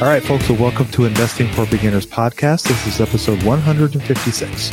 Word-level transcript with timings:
All 0.00 0.06
right, 0.06 0.22
folks, 0.22 0.46
so 0.46 0.54
welcome 0.54 0.86
to 0.92 1.04
Investing 1.04 1.46
for 1.48 1.66
Beginners 1.66 2.06
podcast. 2.06 2.66
This 2.66 2.86
is 2.86 3.02
episode 3.02 3.42
156. 3.42 4.70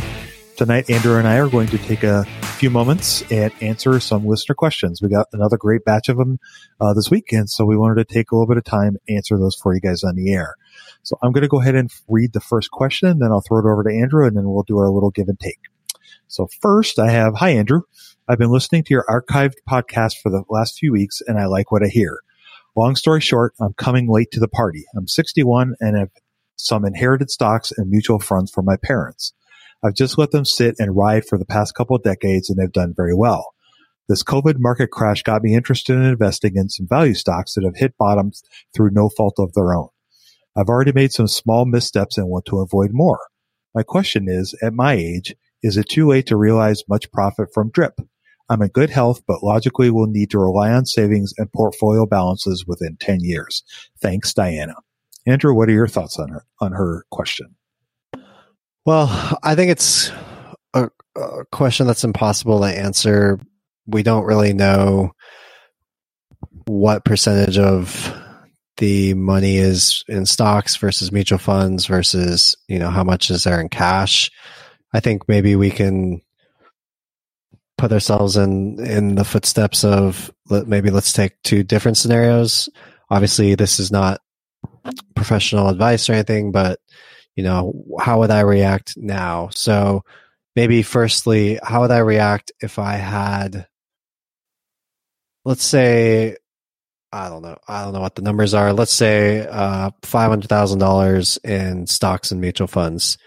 Tonight, 0.55 0.89
Andrew 0.89 1.17
and 1.17 1.27
I 1.27 1.35
are 1.39 1.49
going 1.49 1.67
to 1.67 1.77
take 1.77 2.03
a 2.03 2.23
few 2.55 2.69
moments 2.69 3.29
and 3.29 3.51
answer 3.59 3.99
some 3.99 4.25
listener 4.25 4.55
questions. 4.55 5.01
We 5.01 5.09
got 5.09 5.27
another 5.33 5.57
great 5.57 5.83
batch 5.83 6.07
of 6.07 6.15
them 6.15 6.39
uh, 6.79 6.93
this 6.93 7.11
week, 7.11 7.33
and 7.33 7.49
so 7.49 7.65
we 7.65 7.75
wanted 7.75 8.07
to 8.07 8.13
take 8.13 8.31
a 8.31 8.35
little 8.35 8.47
bit 8.47 8.55
of 8.55 8.63
time 8.63 8.95
answer 9.09 9.37
those 9.37 9.57
for 9.57 9.75
you 9.75 9.81
guys 9.81 10.01
on 10.01 10.15
the 10.15 10.31
air. 10.31 10.55
So 11.03 11.17
I'm 11.21 11.33
going 11.33 11.41
to 11.41 11.49
go 11.49 11.59
ahead 11.59 11.75
and 11.75 11.91
read 12.07 12.31
the 12.31 12.39
first 12.39 12.71
question, 12.71 13.09
and 13.09 13.21
then 13.21 13.33
I'll 13.33 13.43
throw 13.45 13.59
it 13.59 13.69
over 13.69 13.83
to 13.83 13.93
Andrew, 13.93 14.25
and 14.25 14.37
then 14.37 14.49
we'll 14.49 14.63
do 14.63 14.77
our 14.77 14.89
little 14.89 15.11
give 15.11 15.27
and 15.27 15.37
take. 15.37 15.59
So 16.29 16.47
first, 16.61 16.99
I 16.99 17.11
have 17.11 17.35
Hi, 17.35 17.49
Andrew. 17.49 17.81
I've 18.29 18.39
been 18.39 18.51
listening 18.51 18.85
to 18.85 18.93
your 18.93 19.03
archived 19.09 19.55
podcast 19.69 20.21
for 20.23 20.29
the 20.29 20.43
last 20.49 20.79
few 20.79 20.93
weeks, 20.93 21.21
and 21.27 21.37
I 21.37 21.47
like 21.47 21.69
what 21.69 21.83
I 21.83 21.87
hear. 21.87 22.17
Long 22.77 22.95
story 22.95 23.21
short, 23.21 23.55
I'm 23.59 23.73
coming 23.73 24.07
late 24.07 24.29
to 24.33 24.39
the 24.39 24.47
party. 24.47 24.85
I'm 24.95 25.07
61 25.07 25.73
and 25.79 25.97
have 25.97 26.11
some 26.57 26.85
inherited 26.85 27.31
stocks 27.31 27.71
and 27.75 27.89
mutual 27.89 28.19
funds 28.19 28.51
from 28.51 28.65
my 28.65 28.77
parents. 28.77 29.33
I've 29.83 29.95
just 29.95 30.19
let 30.19 30.29
them 30.29 30.45
sit 30.45 30.75
and 30.77 30.95
ride 30.95 31.25
for 31.25 31.39
the 31.39 31.45
past 31.45 31.73
couple 31.73 31.95
of 31.95 32.03
decades 32.03 32.51
and 32.51 32.59
they've 32.59 32.71
done 32.71 32.93
very 32.95 33.15
well. 33.15 33.47
This 34.07 34.21
COVID 34.23 34.57
market 34.59 34.91
crash 34.91 35.23
got 35.23 35.41
me 35.41 35.55
interested 35.55 35.95
in 35.95 36.03
investing 36.03 36.51
in 36.55 36.69
some 36.69 36.87
value 36.87 37.15
stocks 37.15 37.55
that 37.55 37.63
have 37.63 37.77
hit 37.77 37.97
bottoms 37.97 38.43
through 38.75 38.91
no 38.91 39.09
fault 39.09 39.39
of 39.39 39.53
their 39.53 39.73
own. 39.73 39.87
I've 40.55 40.69
already 40.69 40.91
made 40.91 41.11
some 41.11 41.27
small 41.27 41.65
missteps 41.65 42.15
and 42.15 42.29
want 42.29 42.45
to 42.45 42.59
avoid 42.59 42.91
more. 42.93 43.21
My 43.73 43.81
question 43.81 44.27
is, 44.29 44.53
at 44.61 44.73
my 44.73 44.93
age, 44.93 45.33
is 45.63 45.77
it 45.77 45.89
too 45.89 46.07
late 46.07 46.27
to 46.27 46.37
realize 46.37 46.83
much 46.87 47.11
profit 47.11 47.49
from 47.55 47.71
DRIP? 47.71 48.01
I'm 48.49 48.61
in 48.61 48.69
good 48.69 48.89
health, 48.89 49.21
but 49.27 49.43
logically 49.43 49.89
will 49.89 50.07
need 50.07 50.31
to 50.31 50.39
rely 50.39 50.71
on 50.71 50.85
savings 50.85 51.33
and 51.37 51.51
portfolio 51.51 52.05
balances 52.05 52.65
within 52.65 52.97
10 52.97 53.19
years. 53.21 53.63
Thanks, 54.01 54.33
Diana. 54.33 54.75
Andrew, 55.25 55.53
what 55.53 55.67
are 55.67 55.73
your 55.73 55.87
thoughts 55.87 56.17
on 56.17 56.29
her, 56.29 56.45
on 56.61 56.71
her 56.71 57.05
question? 57.11 57.55
Well, 58.85 59.37
I 59.43 59.55
think 59.55 59.71
it's 59.71 60.11
a, 60.73 60.89
a 61.17 61.45
question 61.51 61.87
that's 61.87 62.05
impossible 62.05 62.61
to 62.61 62.65
answer. 62.67 63.39
We 63.85 64.03
don't 64.03 64.25
really 64.25 64.53
know 64.53 65.11
what 66.67 67.03
percentage 67.03 67.57
of 67.57 68.13
the 68.77 69.13
money 69.15 69.57
is 69.57 70.03
in 70.07 70.25
stocks 70.25 70.75
versus 70.77 71.11
mutual 71.11 71.39
funds 71.39 71.85
versus, 71.87 72.55
you 72.67 72.79
know, 72.79 72.89
how 72.89 73.03
much 73.03 73.29
is 73.29 73.43
there 73.43 73.59
in 73.59 73.69
cash. 73.69 74.31
I 74.93 74.99
think 74.99 75.27
maybe 75.27 75.55
we 75.55 75.71
can 75.71 76.21
put 77.77 77.91
ourselves 77.91 78.37
in 78.37 78.79
in 78.83 79.15
the 79.15 79.23
footsteps 79.23 79.83
of 79.83 80.31
maybe 80.49 80.89
let's 80.89 81.13
take 81.13 81.41
two 81.43 81.63
different 81.63 81.97
scenarios. 81.97 82.69
Obviously, 83.09 83.55
this 83.55 83.79
is 83.79 83.91
not 83.91 84.19
professional 85.15 85.69
advice 85.69 86.09
or 86.09 86.13
anything, 86.13 86.51
but 86.51 86.79
you 87.35 87.43
know, 87.43 87.85
how 87.99 88.19
would 88.19 88.31
I 88.31 88.41
react 88.41 88.97
now? 88.97 89.49
So 89.51 90.03
maybe 90.55 90.81
firstly, 90.81 91.59
how 91.61 91.81
would 91.81 91.91
I 91.91 91.99
react 91.99 92.51
if 92.61 92.79
I 92.79 92.95
had, 92.95 93.67
let's 95.45 95.63
say, 95.63 96.35
I 97.11 97.29
don't 97.29 97.43
know, 97.43 97.57
I 97.67 97.83
don't 97.83 97.93
know 97.93 98.01
what 98.01 98.15
the 98.15 98.23
numbers 98.23 98.53
are. 98.53 98.73
Let's 98.73 98.91
say 98.91 99.47
uh, 99.47 99.91
five 100.01 100.29
hundred 100.29 100.49
thousand 100.49 100.79
dollars 100.79 101.37
in 101.43 101.85
stocks 101.87 102.31
and 102.31 102.41
mutual 102.41 102.67
funds, 102.67 103.17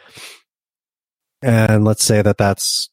and 1.41 1.85
let's 1.85 2.05
say 2.05 2.21
that 2.21 2.37
that's 2.37 2.91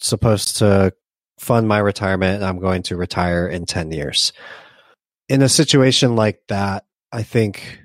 supposed 0.00 0.58
to 0.58 0.92
fund 1.38 1.68
my 1.68 1.78
retirement. 1.78 2.42
I'm 2.42 2.58
going 2.58 2.82
to 2.84 2.96
retire 2.96 3.46
in 3.46 3.66
ten 3.66 3.92
years. 3.92 4.32
In 5.28 5.42
a 5.42 5.48
situation 5.48 6.16
like 6.16 6.40
that, 6.48 6.84
I 7.12 7.22
think, 7.22 7.80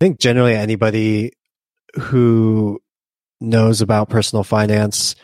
I 0.00 0.04
think 0.04 0.20
generally 0.20 0.54
anybody 0.54 1.32
who 1.94 2.80
knows 3.40 3.80
about 3.80 4.08
personal 4.08 4.44
finance 4.44 5.16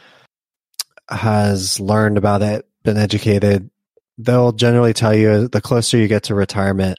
has 1.09 1.79
learned 1.81 2.19
about 2.19 2.43
it, 2.43 2.67
been 2.83 2.97
educated, 2.97 3.71
they'll 4.19 4.53
generally 4.53 4.93
tell 4.93 5.15
you 5.15 5.49
the 5.49 5.61
closer 5.61 5.99
you 5.99 6.09
get 6.09 6.25
to 6.25 6.35
retirement, 6.35 6.99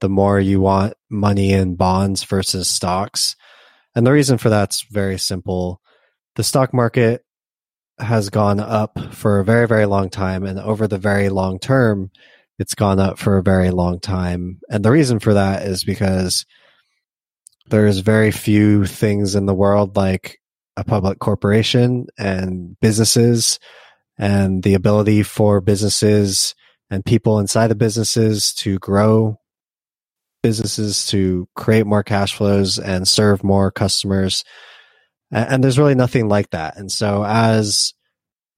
the 0.00 0.08
more 0.08 0.38
you 0.38 0.60
want 0.60 0.94
money 1.10 1.52
in 1.52 1.74
bonds 1.74 2.24
versus 2.24 2.68
stocks. 2.68 3.34
And 3.94 4.06
the 4.06 4.12
reason 4.12 4.38
for 4.38 4.50
that's 4.50 4.82
very 4.82 5.18
simple. 5.18 5.80
The 6.36 6.44
stock 6.44 6.74
market 6.74 7.24
has 7.98 8.30
gone 8.30 8.60
up 8.60 8.98
for 9.12 9.38
a 9.38 9.44
very, 9.44 9.66
very 9.66 9.86
long 9.86 10.10
time. 10.10 10.44
And 10.44 10.58
over 10.58 10.86
the 10.86 10.98
very 10.98 11.28
long 11.28 11.58
term, 11.58 12.10
it's 12.58 12.74
gone 12.74 13.00
up 13.00 13.18
for 13.18 13.36
a 13.36 13.42
very 13.42 13.70
long 13.70 14.00
time. 14.00 14.60
And 14.70 14.84
the 14.84 14.90
reason 14.90 15.18
for 15.18 15.34
that 15.34 15.62
is 15.62 15.84
because 15.84 16.46
there's 17.68 17.98
very 17.98 18.30
few 18.30 18.86
things 18.86 19.34
in 19.34 19.46
the 19.46 19.54
world 19.54 19.96
like 19.96 20.38
a 20.76 20.84
public 20.84 21.18
corporation 21.18 22.06
and 22.18 22.78
businesses 22.80 23.58
and 24.18 24.62
the 24.62 24.74
ability 24.74 25.22
for 25.22 25.60
businesses 25.60 26.54
and 26.90 27.04
people 27.04 27.38
inside 27.38 27.68
the 27.68 27.74
businesses 27.74 28.52
to 28.54 28.78
grow 28.78 29.38
businesses 30.42 31.06
to 31.08 31.48
create 31.56 31.86
more 31.86 32.04
cash 32.04 32.34
flows 32.34 32.78
and 32.78 33.08
serve 33.08 33.42
more 33.42 33.72
customers 33.72 34.44
and 35.30 35.62
there's 35.62 35.78
really 35.78 35.94
nothing 35.94 36.28
like 36.28 36.50
that 36.50 36.76
and 36.76 36.90
so 36.90 37.24
as 37.24 37.94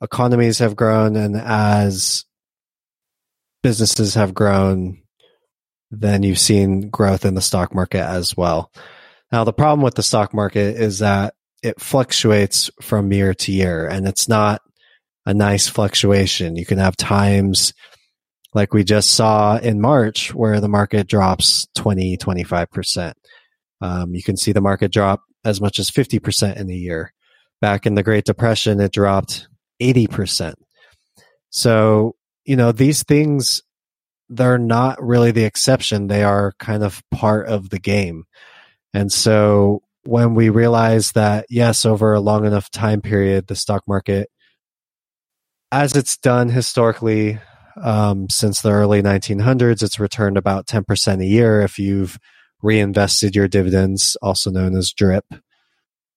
economies 0.03 0.59
have 0.59 0.77
grown 0.77 1.17
and 1.17 1.37
as 1.37 2.25
businesses 3.63 4.15
have 4.15 4.35
grown 4.35 5.03
then 5.91 6.23
you've 6.23 6.39
seen 6.39 6.91
growth 6.91 7.25
in 7.25 7.35
the 7.35 7.41
stock 7.41 7.75
market 7.75 8.03
as 8.03 8.37
well 8.37 8.71
now, 9.31 9.45
the 9.45 9.53
problem 9.53 9.83
with 9.83 9.95
the 9.95 10.03
stock 10.03 10.33
market 10.33 10.77
is 10.77 11.01
that 11.01 11.35
it 11.63 11.81
fluctuates 11.81 12.71
from 12.81 13.13
year 13.13 13.35
to 13.35 13.53
year 13.53 13.87
and 13.87 14.07
it's 14.07 14.29
not 14.29 14.63
a 15.27 15.35
nice 15.35 15.69
fluctuation. 15.69 16.57
You 16.57 16.65
can 16.65 16.79
have 16.79 16.97
times 16.97 17.75
like 18.55 18.73
we 18.73 18.85
just 18.85 19.11
saw 19.11 19.59
in 19.59 19.81
March 19.81 20.35
where 20.35 20.61
the 20.61 20.69
market 20.69 21.07
drops 21.07 21.67
20, 21.75 22.17
25%. 22.17 23.13
Um, 23.81 24.15
you 24.15 24.23
can 24.23 24.37
see 24.37 24.53
the 24.53 24.63
market 24.63 24.91
drop 24.91 25.21
as 25.45 25.61
much 25.61 25.79
as 25.79 25.91
50% 25.91 26.57
in 26.57 26.71
a 26.71 26.75
year. 26.75 27.13
Back 27.61 27.87
in 27.87 27.95
the 27.95 28.03
Great 28.03 28.25
Depression, 28.25 28.81
it 28.81 28.93
dropped 28.93 29.49
80%. 29.81 30.55
So, 31.51 32.15
you 32.45 32.57
know, 32.57 32.73
these 32.73 33.03
things, 33.03 33.63
they're 34.29 34.59
not 34.59 35.03
really 35.03 35.31
the 35.31 35.45
exception. 35.45 36.07
They 36.07 36.23
are 36.23 36.53
kind 36.59 36.83
of 36.83 37.03
part 37.11 37.49
of 37.49 37.71
the 37.71 37.79
game. 37.79 38.25
And 38.95 39.11
so 39.13 39.83
when 40.05 40.35
we 40.35 40.49
realize 40.49 41.13
that, 41.13 41.47
yes, 41.51 41.85
over 41.85 42.15
a 42.15 42.21
long 42.21 42.47
enough 42.47 42.71
time 42.71 43.01
period, 43.01 43.47
the 43.47 43.57
stock 43.57 43.83
market, 43.87 44.31
as 45.71 45.95
it's 45.95 46.17
done 46.17 46.49
historically 46.49 47.39
um, 47.83 48.29
since 48.31 48.61
the 48.61 48.71
early 48.71 49.03
1900s, 49.03 49.83
it's 49.83 50.01
returned 50.01 50.37
about 50.37 50.67
10% 50.67 51.23
a 51.23 51.27
year 51.27 51.61
if 51.61 51.79
you've 51.79 52.19
reinvested 52.63 53.37
your 53.37 53.49
dividends, 53.49 54.17
also 54.23 54.51
known 54.51 54.77
as 54.77 54.93
DRIP. 54.93 55.25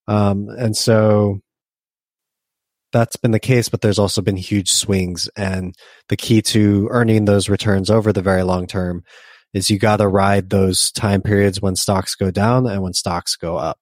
Um, 0.07 0.47
and 0.49 0.75
so 0.75 1.39
that's 2.91 3.15
been 3.15 3.31
the 3.31 3.39
case, 3.39 3.69
but 3.69 3.81
there's 3.81 3.99
also 3.99 4.21
been 4.21 4.37
huge 4.37 4.71
swings. 4.71 5.29
And 5.35 5.75
the 6.09 6.17
key 6.17 6.41
to 6.43 6.87
earning 6.91 7.25
those 7.25 7.49
returns 7.49 7.89
over 7.89 8.11
the 8.11 8.21
very 8.21 8.43
long 8.43 8.67
term 8.67 9.03
is 9.53 9.69
you 9.69 9.79
got 9.79 9.97
to 9.97 10.07
ride 10.07 10.49
those 10.49 10.91
time 10.91 11.21
periods 11.21 11.61
when 11.61 11.75
stocks 11.75 12.15
go 12.15 12.31
down 12.31 12.67
and 12.67 12.81
when 12.81 12.93
stocks 12.93 13.35
go 13.35 13.57
up. 13.57 13.79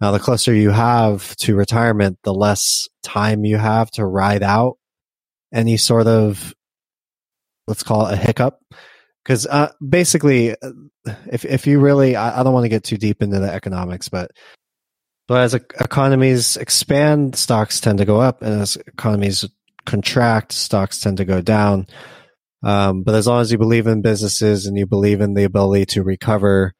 Now, 0.00 0.12
the 0.12 0.20
closer 0.20 0.54
you 0.54 0.70
have 0.70 1.34
to 1.36 1.56
retirement, 1.56 2.18
the 2.22 2.34
less 2.34 2.86
time 3.02 3.44
you 3.44 3.56
have 3.56 3.90
to 3.92 4.06
ride 4.06 4.42
out 4.42 4.76
any 5.52 5.76
sort 5.76 6.06
of, 6.06 6.54
let's 7.66 7.82
call 7.82 8.06
it 8.06 8.14
a 8.14 8.16
hiccup. 8.16 8.60
Because 9.28 9.46
uh, 9.46 9.70
basically, 9.86 10.52
uh, 10.52 10.70
if 11.30 11.44
if 11.44 11.66
you 11.66 11.80
really, 11.80 12.16
I, 12.16 12.40
I 12.40 12.42
don't 12.42 12.54
want 12.54 12.64
to 12.64 12.70
get 12.70 12.82
too 12.82 12.96
deep 12.96 13.22
into 13.22 13.38
the 13.38 13.52
economics, 13.52 14.08
but 14.08 14.30
but 15.26 15.42
as 15.42 15.52
economies 15.52 16.56
expand, 16.56 17.36
stocks 17.36 17.78
tend 17.78 17.98
to 17.98 18.06
go 18.06 18.22
up, 18.22 18.40
and 18.40 18.62
as 18.62 18.76
economies 18.76 19.44
contract, 19.84 20.52
stocks 20.52 21.00
tend 21.00 21.18
to 21.18 21.26
go 21.26 21.42
down. 21.42 21.88
Um, 22.62 23.02
but 23.02 23.14
as 23.14 23.26
long 23.26 23.42
as 23.42 23.52
you 23.52 23.58
believe 23.58 23.86
in 23.86 24.00
businesses 24.00 24.64
and 24.64 24.78
you 24.78 24.86
believe 24.86 25.20
in 25.20 25.34
the 25.34 25.44
ability 25.44 25.84
to 25.86 26.02
recover, 26.02 26.72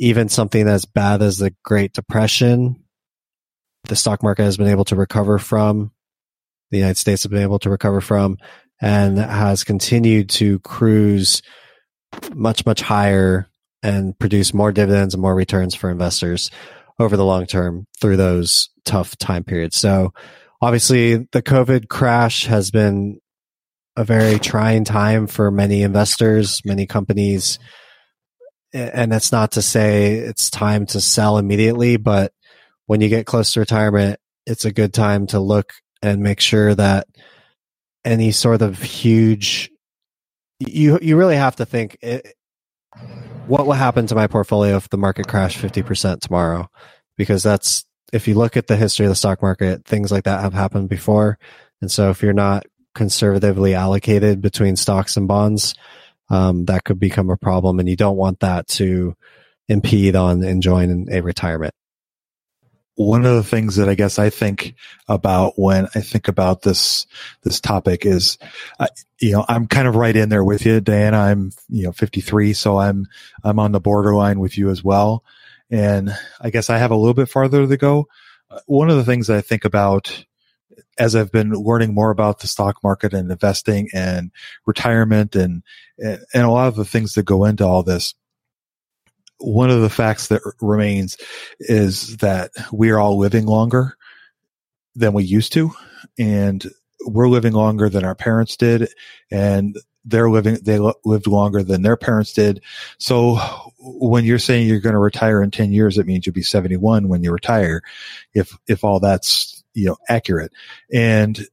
even 0.00 0.28
something 0.28 0.66
as 0.66 0.84
bad 0.84 1.22
as 1.22 1.38
the 1.38 1.54
Great 1.64 1.92
Depression, 1.92 2.82
the 3.84 3.94
stock 3.94 4.24
market 4.24 4.42
has 4.42 4.56
been 4.56 4.66
able 4.66 4.84
to 4.86 4.96
recover 4.96 5.38
from. 5.38 5.92
The 6.72 6.78
United 6.78 6.98
States 6.98 7.22
has 7.22 7.30
been 7.30 7.42
able 7.42 7.60
to 7.60 7.70
recover 7.70 8.00
from, 8.00 8.36
and 8.82 9.16
has 9.16 9.62
continued 9.62 10.28
to 10.30 10.58
cruise 10.58 11.40
much 12.34 12.64
much 12.66 12.80
higher 12.80 13.48
and 13.82 14.18
produce 14.18 14.52
more 14.54 14.72
dividends 14.72 15.14
and 15.14 15.20
more 15.20 15.34
returns 15.34 15.74
for 15.74 15.90
investors 15.90 16.50
over 16.98 17.16
the 17.16 17.24
long 17.24 17.46
term 17.46 17.86
through 18.00 18.16
those 18.16 18.70
tough 18.84 19.16
time 19.16 19.44
periods. 19.44 19.76
So 19.76 20.12
obviously 20.60 21.28
the 21.32 21.42
COVID 21.42 21.88
crash 21.88 22.46
has 22.46 22.70
been 22.70 23.20
a 23.96 24.04
very 24.04 24.38
trying 24.38 24.84
time 24.84 25.26
for 25.26 25.50
many 25.50 25.82
investors, 25.82 26.60
many 26.64 26.86
companies. 26.86 27.58
And 28.72 29.10
that's 29.10 29.32
not 29.32 29.52
to 29.52 29.62
say 29.62 30.14
it's 30.14 30.50
time 30.50 30.86
to 30.86 31.00
sell 31.00 31.38
immediately, 31.38 31.96
but 31.96 32.32
when 32.86 33.00
you 33.00 33.08
get 33.08 33.26
close 33.26 33.52
to 33.52 33.60
retirement, 33.60 34.20
it's 34.46 34.64
a 34.64 34.72
good 34.72 34.94
time 34.94 35.26
to 35.28 35.40
look 35.40 35.72
and 36.02 36.22
make 36.22 36.40
sure 36.40 36.74
that 36.74 37.06
any 38.04 38.30
sort 38.30 38.62
of 38.62 38.80
huge 38.80 39.70
you 40.58 40.98
you 41.00 41.16
really 41.16 41.36
have 41.36 41.56
to 41.56 41.66
think 41.66 41.96
it, 42.02 42.34
what 43.46 43.66
will 43.66 43.74
happen 43.74 44.06
to 44.06 44.14
my 44.14 44.26
portfolio 44.26 44.76
if 44.76 44.88
the 44.90 44.98
market 44.98 45.26
crashed 45.26 45.58
50% 45.58 46.20
tomorrow? 46.20 46.68
Because 47.16 47.42
that's, 47.42 47.84
if 48.12 48.28
you 48.28 48.34
look 48.34 48.56
at 48.56 48.66
the 48.66 48.76
history 48.76 49.06
of 49.06 49.10
the 49.10 49.16
stock 49.16 49.42
market, 49.42 49.84
things 49.84 50.12
like 50.12 50.24
that 50.24 50.40
have 50.40 50.54
happened 50.54 50.88
before. 50.88 51.38
And 51.80 51.90
so 51.90 52.10
if 52.10 52.22
you're 52.22 52.32
not 52.32 52.66
conservatively 52.94 53.74
allocated 53.74 54.40
between 54.40 54.76
stocks 54.76 55.16
and 55.16 55.26
bonds, 55.26 55.74
um, 56.30 56.66
that 56.66 56.84
could 56.84 57.00
become 57.00 57.30
a 57.30 57.36
problem. 57.36 57.78
And 57.78 57.88
you 57.88 57.96
don't 57.96 58.16
want 58.16 58.40
that 58.40 58.66
to 58.68 59.14
impede 59.68 60.16
on 60.16 60.42
enjoying 60.44 61.08
a 61.10 61.20
retirement 61.20 61.74
one 62.98 63.24
of 63.24 63.36
the 63.36 63.44
things 63.44 63.76
that 63.76 63.88
I 63.88 63.94
guess 63.94 64.18
I 64.18 64.28
think 64.28 64.74
about 65.06 65.52
when 65.56 65.86
I 65.94 66.00
think 66.00 66.26
about 66.26 66.62
this 66.62 67.06
this 67.42 67.60
topic 67.60 68.04
is, 68.04 68.38
uh, 68.80 68.88
you 69.20 69.30
know, 69.30 69.44
I'm 69.48 69.68
kind 69.68 69.86
of 69.86 69.94
right 69.94 70.16
in 70.16 70.30
there 70.30 70.42
with 70.42 70.66
you, 70.66 70.80
Diana. 70.80 71.16
I'm 71.16 71.52
you 71.68 71.84
know 71.84 71.92
53, 71.92 72.52
so 72.54 72.76
I'm 72.76 73.06
I'm 73.44 73.60
on 73.60 73.70
the 73.70 73.78
borderline 73.78 74.40
with 74.40 74.58
you 74.58 74.68
as 74.70 74.82
well, 74.82 75.22
and 75.70 76.10
I 76.40 76.50
guess 76.50 76.70
I 76.70 76.78
have 76.78 76.90
a 76.90 76.96
little 76.96 77.14
bit 77.14 77.28
farther 77.28 77.68
to 77.68 77.76
go. 77.76 78.08
Uh, 78.50 78.58
one 78.66 78.90
of 78.90 78.96
the 78.96 79.04
things 79.04 79.30
I 79.30 79.42
think 79.42 79.64
about 79.64 80.24
as 80.98 81.14
I've 81.14 81.30
been 81.30 81.52
learning 81.52 81.94
more 81.94 82.10
about 82.10 82.40
the 82.40 82.48
stock 82.48 82.82
market 82.82 83.14
and 83.14 83.30
investing 83.30 83.88
and 83.94 84.32
retirement 84.66 85.36
and 85.36 85.62
and 86.00 86.20
a 86.34 86.50
lot 86.50 86.66
of 86.66 86.74
the 86.74 86.84
things 86.84 87.12
that 87.12 87.22
go 87.22 87.44
into 87.44 87.64
all 87.64 87.84
this 87.84 88.14
one 89.38 89.70
of 89.70 89.80
the 89.80 89.90
facts 89.90 90.28
that 90.28 90.42
remains 90.60 91.16
is 91.60 92.16
that 92.18 92.50
we 92.72 92.90
are 92.90 92.98
all 92.98 93.18
living 93.18 93.46
longer 93.46 93.96
than 94.94 95.12
we 95.12 95.24
used 95.24 95.52
to. 95.52 95.70
And 96.18 96.64
we're 97.06 97.28
living 97.28 97.52
longer 97.52 97.88
than 97.88 98.04
our 98.04 98.14
parents 98.14 98.56
did. 98.56 98.88
And 99.30 99.76
they're 100.04 100.30
living, 100.30 100.58
they 100.62 100.78
lived 101.04 101.26
longer 101.26 101.62
than 101.62 101.82
their 101.82 101.96
parents 101.96 102.32
did. 102.32 102.62
So 102.98 103.38
when 103.78 104.24
you're 104.24 104.38
saying 104.38 104.66
you're 104.66 104.80
going 104.80 104.94
to 104.94 104.98
retire 104.98 105.42
in 105.42 105.50
10 105.50 105.72
years, 105.72 105.98
it 105.98 106.06
means 106.06 106.26
you'll 106.26 106.32
be 106.32 106.42
71 106.42 107.08
when 107.08 107.22
you 107.22 107.30
retire. 107.30 107.82
If, 108.34 108.56
if 108.66 108.84
all 108.84 109.00
that's, 109.00 109.62
you 109.74 109.86
know, 109.86 109.96
accurate. 110.08 110.52
And 110.92 111.46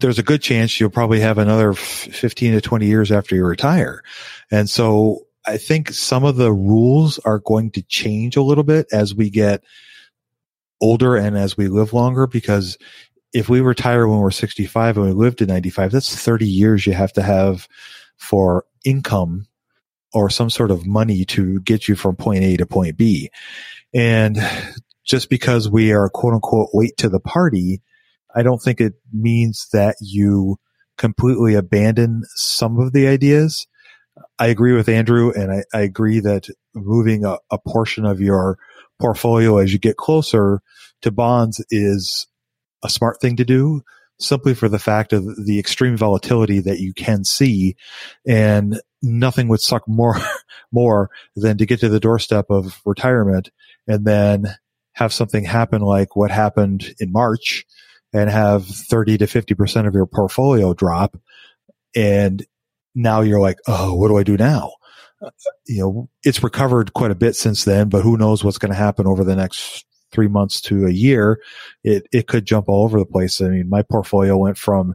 there's 0.00 0.18
a 0.18 0.24
good 0.24 0.42
chance 0.42 0.78
you'll 0.78 0.90
probably 0.90 1.20
have 1.20 1.38
another 1.38 1.72
15 1.72 2.52
to 2.52 2.60
20 2.60 2.86
years 2.86 3.10
after 3.10 3.34
you 3.34 3.44
retire. 3.44 4.02
And 4.50 4.68
so 4.68 5.26
I 5.46 5.58
think 5.58 5.90
some 5.90 6.24
of 6.24 6.36
the 6.36 6.52
rules 6.52 7.18
are 7.20 7.38
going 7.38 7.70
to 7.72 7.82
change 7.82 8.36
a 8.36 8.42
little 8.42 8.64
bit 8.64 8.86
as 8.92 9.14
we 9.14 9.30
get 9.30 9.62
older 10.80 11.16
and 11.16 11.36
as 11.36 11.56
we 11.56 11.68
live 11.68 11.92
longer 11.92 12.26
because 12.26 12.76
if 13.32 13.48
we 13.48 13.60
retire 13.60 14.08
when 14.08 14.18
we're 14.18 14.30
65 14.30 14.96
and 14.96 15.06
we 15.06 15.12
live 15.12 15.36
to 15.36 15.46
95, 15.46 15.92
that's 15.92 16.16
30 16.16 16.46
years 16.46 16.86
you 16.86 16.92
have 16.92 17.12
to 17.14 17.22
have 17.22 17.68
for 18.16 18.64
income 18.84 19.46
or 20.12 20.30
some 20.30 20.50
sort 20.50 20.70
of 20.70 20.86
money 20.86 21.24
to 21.24 21.60
get 21.60 21.88
you 21.88 21.94
from 21.94 22.16
point 22.16 22.42
A 22.42 22.56
to 22.56 22.66
point 22.66 22.96
B. 22.96 23.30
And 23.94 24.38
just 25.04 25.28
because 25.28 25.68
we 25.68 25.92
are 25.92 26.08
quote 26.08 26.34
unquote 26.34 26.70
late 26.72 26.96
to 26.98 27.08
the 27.08 27.20
party, 27.20 27.82
I 28.34 28.42
don't 28.42 28.62
think 28.62 28.80
it 28.80 28.94
means 29.12 29.68
that 29.72 29.96
you 30.00 30.56
completely 30.98 31.54
abandon 31.54 32.22
some 32.34 32.78
of 32.78 32.92
the 32.92 33.06
ideas. 33.06 33.66
I 34.38 34.46
agree 34.48 34.72
with 34.72 34.88
Andrew, 34.88 35.32
and 35.32 35.52
I, 35.52 35.64
I 35.74 35.80
agree 35.82 36.20
that 36.20 36.48
moving 36.74 37.24
a, 37.24 37.38
a, 37.50 37.58
portion 37.58 38.04
of 38.04 38.20
your 38.20 38.58
portfolio 38.98 39.58
as 39.58 39.72
you 39.72 39.78
get 39.78 39.96
closer 39.96 40.60
to 41.02 41.10
bonds 41.10 41.64
is 41.70 42.26
a 42.82 42.88
smart 42.88 43.20
thing 43.20 43.36
to 43.36 43.44
do, 43.44 43.82
simply 44.18 44.54
for 44.54 44.68
the 44.68 44.78
fact 44.78 45.12
of 45.12 45.44
the 45.44 45.58
extreme 45.58 45.96
volatility 45.96 46.60
that 46.60 46.80
you 46.80 46.94
can 46.94 47.24
see, 47.24 47.76
and 48.26 48.80
nothing 49.02 49.48
would 49.48 49.60
suck 49.60 49.86
more 49.86 50.16
more 50.72 51.10
than 51.34 51.58
to 51.58 51.66
get 51.66 51.80
to 51.80 51.88
the 51.88 52.00
doorstep 52.00 52.46
of 52.50 52.80
retirement 52.84 53.50
and 53.86 54.04
then 54.04 54.46
have 54.92 55.12
something 55.12 55.44
happen 55.44 55.82
like 55.82 56.16
what 56.16 56.30
happened 56.30 56.94
in 56.98 57.12
March 57.12 57.66
and 58.12 58.30
have 58.30 58.66
30 58.66 59.18
to 59.18 59.26
50% 59.26 59.86
of 59.86 59.94
your 59.94 60.06
portfolio 60.06 60.72
drop 60.72 61.16
and 61.94 62.46
now 62.96 63.20
you're 63.20 63.40
like, 63.40 63.58
oh, 63.68 63.94
what 63.94 64.08
do 64.08 64.16
I 64.16 64.24
do 64.24 64.36
now? 64.36 64.72
Uh, 65.22 65.30
you 65.66 65.80
know, 65.82 66.08
it's 66.24 66.42
recovered 66.42 66.92
quite 66.94 67.10
a 67.10 67.16
bit 67.16 67.36
since 67.36 67.64
then, 67.64 67.88
but 67.88 68.02
who 68.02 68.16
knows 68.16 68.42
what's 68.42 68.58
going 68.58 68.72
to 68.72 68.78
happen 68.78 69.06
over 69.06 69.22
the 69.22 69.36
next 69.36 69.84
three 70.12 70.28
months 70.28 70.60
to 70.62 70.86
a 70.86 70.90
year. 70.90 71.40
It, 71.84 72.06
it 72.12 72.26
could 72.26 72.46
jump 72.46 72.68
all 72.68 72.84
over 72.84 72.98
the 72.98 73.06
place. 73.06 73.40
I 73.40 73.48
mean, 73.48 73.68
my 73.68 73.82
portfolio 73.82 74.36
went 74.36 74.56
from 74.56 74.94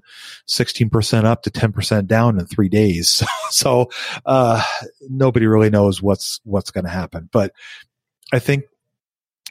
16% 0.50 1.26
up 1.26 1.44
to 1.44 1.52
10% 1.52 2.08
down 2.08 2.40
in 2.40 2.48
three 2.48 2.70
days. 2.70 3.24
so, 3.52 3.92
uh, 4.26 4.64
nobody 5.10 5.46
really 5.46 5.70
knows 5.70 6.02
what's, 6.02 6.40
what's 6.44 6.72
going 6.72 6.86
to 6.86 6.92
happen. 6.92 7.30
But 7.32 7.54
I 8.34 8.40
think 8.40 8.64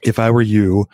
if 0.02 0.18
I 0.18 0.30
were 0.30 0.42
you 0.42 0.86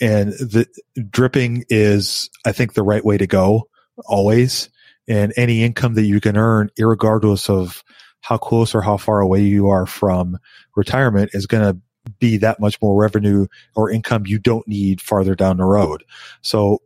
and 0.00 0.32
the 0.32 0.66
dripping 1.10 1.64
is, 1.68 2.30
I 2.44 2.52
think 2.52 2.74
the 2.74 2.82
right 2.82 3.04
way 3.04 3.18
to 3.18 3.26
go 3.26 3.68
always 4.06 4.70
and 5.08 5.32
any 5.36 5.62
income 5.62 5.94
that 5.94 6.04
you 6.04 6.20
can 6.20 6.36
earn, 6.36 6.70
regardless 6.78 7.48
of 7.48 7.82
how 8.20 8.38
close 8.38 8.74
or 8.74 8.80
how 8.80 8.96
far 8.96 9.20
away 9.20 9.42
you 9.42 9.68
are 9.68 9.86
from 9.86 10.38
retirement, 10.76 11.30
is 11.34 11.46
going 11.46 11.62
to 11.62 11.80
be 12.18 12.38
that 12.38 12.60
much 12.60 12.80
more 12.82 13.00
revenue 13.00 13.46
or 13.74 13.90
income 13.90 14.24
you 14.26 14.38
don't 14.38 14.66
need 14.68 15.00
farther 15.00 15.34
down 15.34 15.56
the 15.56 15.64
road. 15.64 16.04
So 16.42 16.80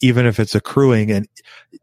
even 0.00 0.26
if 0.26 0.38
it's 0.38 0.54
accruing 0.54 1.10
and 1.10 1.26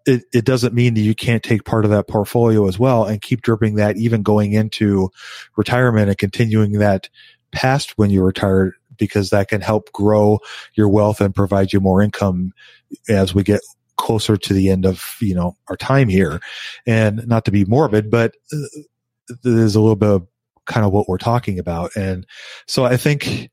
it, 0.05 0.23
it 0.33 0.45
doesn't 0.45 0.73
mean 0.73 0.93
that 0.93 1.01
you 1.01 1.15
can't 1.15 1.43
take 1.43 1.65
part 1.65 1.85
of 1.85 1.91
that 1.91 2.07
portfolio 2.07 2.67
as 2.67 2.77
well 2.77 3.05
and 3.05 3.21
keep 3.21 3.41
dripping 3.41 3.75
that 3.75 3.97
even 3.97 4.21
going 4.21 4.53
into 4.53 5.09
retirement 5.55 6.09
and 6.09 6.17
continuing 6.17 6.73
that 6.73 7.09
past 7.51 7.97
when 7.97 8.09
you 8.09 8.23
retire 8.23 8.75
because 8.97 9.31
that 9.31 9.47
can 9.47 9.61
help 9.61 9.91
grow 9.91 10.39
your 10.75 10.89
wealth 10.89 11.21
and 11.21 11.33
provide 11.33 11.73
you 11.73 11.79
more 11.79 12.01
income 12.01 12.53
as 13.09 13.33
we 13.33 13.43
get 13.43 13.61
closer 13.97 14.37
to 14.37 14.53
the 14.53 14.69
end 14.69 14.85
of 14.85 15.03
you 15.21 15.35
know 15.35 15.57
our 15.69 15.77
time 15.77 16.09
here. 16.09 16.39
And 16.85 17.27
not 17.27 17.45
to 17.45 17.51
be 17.51 17.65
morbid 17.65 18.09
but 18.09 18.33
uh, 18.51 18.57
there's 19.43 19.75
a 19.75 19.81
little 19.81 19.95
bit 19.95 20.09
of 20.09 20.27
kind 20.65 20.85
of 20.85 20.91
what 20.91 21.07
we're 21.07 21.17
talking 21.17 21.59
about. 21.59 21.91
And 21.95 22.25
so 22.67 22.85
i 22.85 22.97
think 22.97 23.49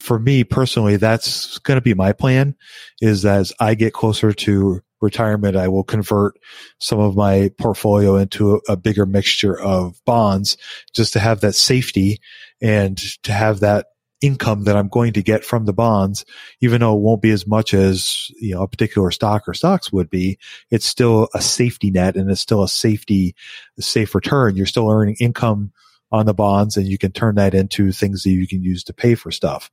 for 0.00 0.18
me 0.18 0.44
personally, 0.44 0.96
that's 0.96 1.58
going 1.58 1.76
to 1.76 1.82
be 1.82 1.94
my 1.94 2.12
plan 2.12 2.54
is 3.00 3.24
as 3.24 3.52
I 3.60 3.74
get 3.74 3.92
closer 3.92 4.32
to 4.32 4.80
retirement, 5.00 5.56
I 5.56 5.68
will 5.68 5.84
convert 5.84 6.38
some 6.78 6.98
of 6.98 7.16
my 7.16 7.50
portfolio 7.58 8.16
into 8.16 8.54
a, 8.54 8.72
a, 8.72 8.76
bigger 8.76 9.06
mixture 9.06 9.58
of 9.58 10.00
bonds 10.04 10.56
just 10.94 11.12
to 11.14 11.18
have 11.18 11.40
that 11.40 11.54
safety 11.54 12.20
and 12.60 12.96
to 13.22 13.32
have 13.32 13.60
that 13.60 13.86
income 14.20 14.64
that 14.64 14.76
I'm 14.76 14.88
going 14.88 15.12
to 15.14 15.22
get 15.22 15.44
from 15.44 15.66
the 15.66 15.72
bonds, 15.72 16.24
even 16.60 16.80
though 16.80 16.96
it 16.96 17.00
won't 17.00 17.22
be 17.22 17.30
as 17.30 17.46
much 17.46 17.74
as, 17.74 18.28
you 18.40 18.54
know, 18.54 18.62
a 18.62 18.68
particular 18.68 19.10
stock 19.10 19.44
or 19.46 19.54
stocks 19.54 19.92
would 19.92 20.10
be, 20.10 20.38
it's 20.70 20.86
still 20.86 21.28
a 21.34 21.40
safety 21.40 21.90
net 21.90 22.16
and 22.16 22.30
it's 22.30 22.40
still 22.40 22.62
a 22.62 22.68
safety, 22.68 23.34
a 23.78 23.82
safe 23.82 24.14
return. 24.14 24.56
You're 24.56 24.66
still 24.66 24.90
earning 24.90 25.16
income 25.20 25.72
on 26.12 26.26
the 26.26 26.34
bonds 26.34 26.76
and 26.76 26.86
you 26.86 26.98
can 26.98 27.10
turn 27.10 27.34
that 27.34 27.54
into 27.54 27.90
things 27.90 28.22
that 28.22 28.30
you 28.30 28.46
can 28.46 28.62
use 28.62 28.84
to 28.84 28.92
pay 28.92 29.14
for 29.14 29.30
stuff. 29.30 29.70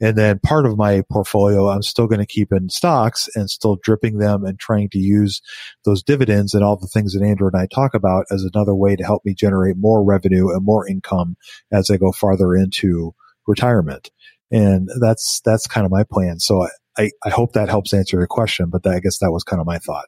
And 0.00 0.16
then 0.16 0.38
part 0.38 0.64
of 0.64 0.76
my 0.76 1.02
portfolio, 1.10 1.68
I'm 1.68 1.82
still 1.82 2.06
going 2.06 2.20
to 2.20 2.26
keep 2.26 2.52
in 2.52 2.68
stocks 2.68 3.28
and 3.34 3.50
still 3.50 3.76
dripping 3.82 4.18
them 4.18 4.44
and 4.44 4.58
trying 4.58 4.88
to 4.90 4.98
use 4.98 5.42
those 5.84 6.02
dividends 6.02 6.54
and 6.54 6.62
all 6.62 6.76
the 6.76 6.86
things 6.86 7.14
that 7.14 7.24
Andrew 7.24 7.48
and 7.52 7.60
I 7.60 7.66
talk 7.66 7.94
about 7.94 8.26
as 8.30 8.44
another 8.44 8.74
way 8.74 8.94
to 8.94 9.04
help 9.04 9.24
me 9.24 9.34
generate 9.34 9.76
more 9.76 10.04
revenue 10.04 10.50
and 10.50 10.64
more 10.64 10.88
income 10.88 11.36
as 11.72 11.90
I 11.90 11.96
go 11.96 12.12
farther 12.12 12.54
into 12.54 13.14
retirement. 13.46 14.10
And 14.50 14.88
that's, 15.00 15.40
that's 15.44 15.66
kind 15.66 15.86
of 15.86 15.90
my 15.90 16.04
plan. 16.04 16.38
So 16.38 16.62
I, 16.62 16.68
I, 16.98 17.10
I 17.24 17.30
hope 17.30 17.52
that 17.52 17.68
helps 17.68 17.94
answer 17.94 18.18
your 18.18 18.26
question, 18.26 18.68
but 18.70 18.82
that, 18.82 18.94
I 18.94 19.00
guess 19.00 19.18
that 19.18 19.32
was 19.32 19.44
kind 19.44 19.60
of 19.60 19.66
my 19.66 19.78
thought. 19.78 20.06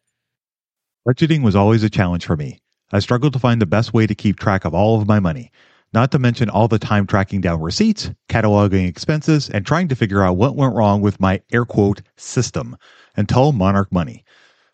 Budgeting 1.08 1.42
was 1.42 1.56
always 1.56 1.82
a 1.82 1.90
challenge 1.90 2.26
for 2.26 2.36
me. 2.36 2.60
I 2.92 2.98
struggled 2.98 3.32
to 3.32 3.38
find 3.38 3.60
the 3.60 3.66
best 3.66 3.92
way 3.94 4.06
to 4.06 4.14
keep 4.14 4.38
track 4.38 4.64
of 4.64 4.74
all 4.74 5.00
of 5.00 5.08
my 5.08 5.18
money, 5.18 5.50
not 5.92 6.12
to 6.12 6.18
mention 6.18 6.50
all 6.50 6.68
the 6.68 6.78
time 6.78 7.06
tracking 7.06 7.40
down 7.40 7.60
receipts, 7.60 8.10
cataloging 8.28 8.88
expenses, 8.88 9.48
and 9.50 9.66
trying 9.66 9.88
to 9.88 9.96
figure 9.96 10.22
out 10.22 10.36
what 10.36 10.56
went 10.56 10.74
wrong 10.74 11.00
with 11.00 11.20
my 11.20 11.40
air 11.52 11.64
quote 11.64 12.02
system 12.16 12.76
until 13.16 13.52
Monarch 13.52 13.90
Money. 13.90 14.24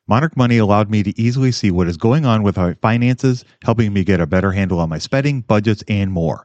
Monarch 0.09 0.37
Money 0.37 0.59
allowed 0.59 0.91
me 0.91 1.05
to 1.05 1.19
easily 1.21 1.53
see 1.53 1.71
what 1.71 1.87
is 1.87 1.97
going 1.97 2.27
on 2.27 2.43
with 2.43 2.57
my 2.57 2.75
finances, 2.75 3.45
helping 3.63 3.93
me 3.93 4.03
get 4.03 4.21
a 4.21 4.27
better 4.27 4.51
handle 4.51 4.81
on 4.81 4.89
my 4.89 4.99
spending, 4.99 5.41
budgets, 5.43 5.85
and 5.87 6.11
more. 6.11 6.45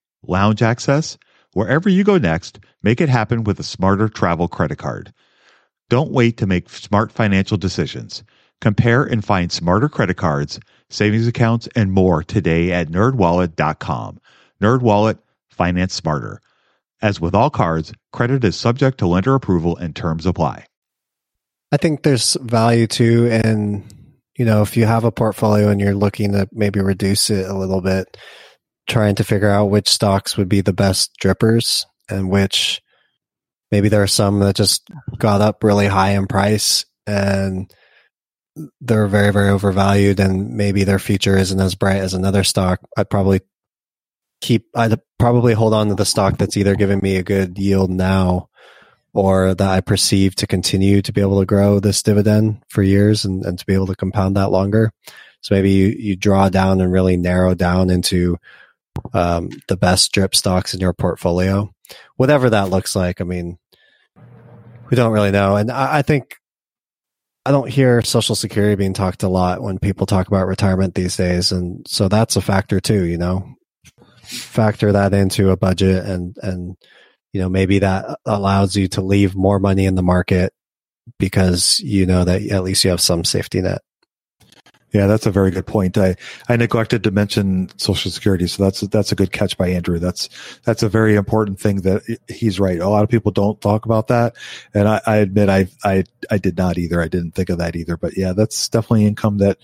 Lounge 0.27 0.61
access? 0.61 1.17
Wherever 1.53 1.89
you 1.89 2.03
go 2.03 2.17
next, 2.17 2.59
make 2.83 3.01
it 3.01 3.09
happen 3.09 3.43
with 3.43 3.59
a 3.59 3.63
smarter 3.63 4.07
travel 4.07 4.47
credit 4.47 4.77
card. 4.77 5.13
Don't 5.89 6.11
wait 6.11 6.37
to 6.37 6.47
make 6.47 6.69
smart 6.69 7.11
financial 7.11 7.57
decisions. 7.57 8.23
Compare 8.61 9.03
and 9.03 9.25
find 9.25 9.51
smarter 9.51 9.89
credit 9.89 10.17
cards, 10.17 10.59
savings 10.89 11.27
accounts, 11.27 11.67
and 11.75 11.91
more 11.91 12.23
today 12.23 12.71
at 12.71 12.87
nerdwallet.com. 12.89 14.19
Nerdwallet, 14.61 15.17
finance 15.49 15.93
smarter. 15.93 16.39
As 17.01 17.19
with 17.19 17.33
all 17.33 17.49
cards, 17.49 17.91
credit 18.13 18.43
is 18.43 18.55
subject 18.55 18.99
to 18.99 19.07
lender 19.07 19.33
approval 19.33 19.75
and 19.75 19.95
terms 19.95 20.25
apply. 20.25 20.65
I 21.71 21.77
think 21.77 22.03
there's 22.03 22.37
value 22.41 22.85
too 22.85 23.25
in, 23.25 23.83
you 24.37 24.45
know, 24.45 24.61
if 24.61 24.77
you 24.77 24.85
have 24.85 25.03
a 25.03 25.11
portfolio 25.11 25.69
and 25.69 25.81
you're 25.81 25.95
looking 25.95 26.33
to 26.33 26.47
maybe 26.51 26.79
reduce 26.79 27.29
it 27.29 27.49
a 27.49 27.57
little 27.57 27.81
bit, 27.81 28.17
trying 28.91 29.15
to 29.15 29.23
figure 29.23 29.49
out 29.49 29.69
which 29.69 29.89
stocks 29.89 30.37
would 30.37 30.49
be 30.49 30.61
the 30.61 30.73
best 30.73 31.11
drippers 31.19 31.85
and 32.09 32.29
which 32.29 32.81
maybe 33.71 33.89
there 33.89 34.03
are 34.03 34.07
some 34.07 34.39
that 34.39 34.55
just 34.55 34.87
got 35.17 35.41
up 35.41 35.63
really 35.63 35.87
high 35.87 36.11
in 36.11 36.27
price 36.27 36.85
and 37.07 37.73
they're 38.81 39.07
very 39.07 39.31
very 39.31 39.49
overvalued 39.49 40.19
and 40.19 40.49
maybe 40.51 40.83
their 40.83 40.99
future 40.99 41.37
isn't 41.37 41.59
as 41.59 41.73
bright 41.73 42.01
as 42.01 42.13
another 42.13 42.43
stock. 42.43 42.81
I'd 42.97 43.09
probably 43.09 43.39
keep 44.41 44.65
i'd 44.75 44.99
probably 45.19 45.53
hold 45.53 45.71
on 45.71 45.87
to 45.89 45.95
the 45.95 46.03
stock 46.03 46.37
that's 46.39 46.57
either 46.57 46.75
giving 46.75 46.99
me 46.99 47.15
a 47.15 47.23
good 47.23 47.59
yield 47.59 47.91
now 47.91 48.49
or 49.13 49.53
that 49.53 49.69
i 49.69 49.79
perceive 49.79 50.35
to 50.35 50.47
continue 50.47 50.99
to 51.01 51.13
be 51.13 51.21
able 51.21 51.39
to 51.39 51.45
grow 51.45 51.79
this 51.79 52.01
dividend 52.01 52.59
for 52.67 52.81
years 52.81 53.23
and, 53.23 53.45
and 53.45 53.59
to 53.59 53.65
be 53.67 53.73
able 53.75 53.85
to 53.85 53.95
compound 53.95 54.35
that 54.35 54.49
longer. 54.49 54.91
So 55.41 55.55
maybe 55.55 55.71
you, 55.71 55.87
you 55.97 56.15
draw 56.15 56.49
down 56.49 56.81
and 56.81 56.91
really 56.91 57.17
narrow 57.17 57.53
down 57.55 57.89
into 57.89 58.37
um, 59.13 59.49
the 59.67 59.77
best 59.77 60.11
drip 60.11 60.35
stocks 60.35 60.73
in 60.73 60.79
your 60.79 60.93
portfolio 60.93 61.69
whatever 62.17 62.49
that 62.49 62.69
looks 62.69 62.95
like 62.95 63.21
i 63.21 63.23
mean 63.23 63.57
we 64.91 64.97
don't 64.97 65.13
really 65.13 65.31
know. 65.31 65.55
And 65.55 65.71
I, 65.71 65.99
I 65.99 66.01
think 66.03 66.35
I 67.45 67.51
don't 67.51 67.69
hear 67.69 68.03
Social 68.03 68.35
Security 68.35 68.75
being 68.75 68.93
talked 68.93 69.23
a 69.23 69.29
lot 69.29 69.61
when 69.61 69.79
people 69.79 70.05
talk 70.05 70.27
about 70.27 70.45
retirement 70.45 70.93
these 70.93 71.17
days, 71.17 71.51
and 71.51 71.87
so 71.87 72.07
that's 72.07 72.35
a 72.35 72.41
factor 72.41 72.79
too. 72.79 73.05
You 73.05 73.17
know, 73.17 73.55
factor 74.21 74.91
that 74.91 75.13
into 75.13 75.49
a 75.49 75.57
budget, 75.57 76.05
and 76.05 76.37
and 76.43 76.75
you 77.33 77.41
know 77.41 77.49
maybe 77.49 77.79
that 77.79 78.19
allows 78.25 78.75
you 78.75 78.89
to 78.89 79.01
leave 79.01 79.33
more 79.33 79.59
money 79.59 79.85
in 79.85 79.95
the 79.95 80.03
market 80.03 80.53
because 81.17 81.79
you 81.79 82.05
know 82.05 82.25
that 82.25 82.43
at 82.51 82.63
least 82.63 82.83
you 82.83 82.91
have 82.91 83.01
some 83.01 83.23
safety 83.23 83.61
net. 83.61 83.81
Yeah, 84.93 85.07
that's 85.07 85.25
a 85.25 85.31
very 85.31 85.51
good 85.51 85.65
point. 85.65 85.97
I, 85.97 86.17
I 86.49 86.57
neglected 86.57 87.03
to 87.05 87.11
mention 87.11 87.69
Social 87.77 88.11
Security, 88.11 88.47
so 88.47 88.63
that's 88.63 88.81
that's 88.81 89.13
a 89.13 89.15
good 89.15 89.31
catch 89.31 89.57
by 89.57 89.69
Andrew. 89.69 89.99
That's 89.99 90.27
that's 90.63 90.83
a 90.83 90.89
very 90.89 91.15
important 91.15 91.61
thing 91.61 91.77
that 91.81 92.19
he's 92.27 92.59
right. 92.59 92.77
A 92.79 92.89
lot 92.89 93.03
of 93.03 93.09
people 93.09 93.31
don't 93.31 93.59
talk 93.61 93.85
about 93.85 94.09
that, 94.09 94.35
and 94.73 94.89
I, 94.89 95.01
I 95.05 95.17
admit 95.17 95.47
I 95.47 95.67
I 95.85 96.03
I 96.29 96.37
did 96.37 96.57
not 96.57 96.77
either. 96.77 97.01
I 97.01 97.07
didn't 97.07 97.31
think 97.31 97.49
of 97.49 97.59
that 97.59 97.77
either. 97.77 97.95
But 97.95 98.17
yeah, 98.17 98.33
that's 98.33 98.67
definitely 98.67 99.05
income 99.05 99.37
that 99.37 99.59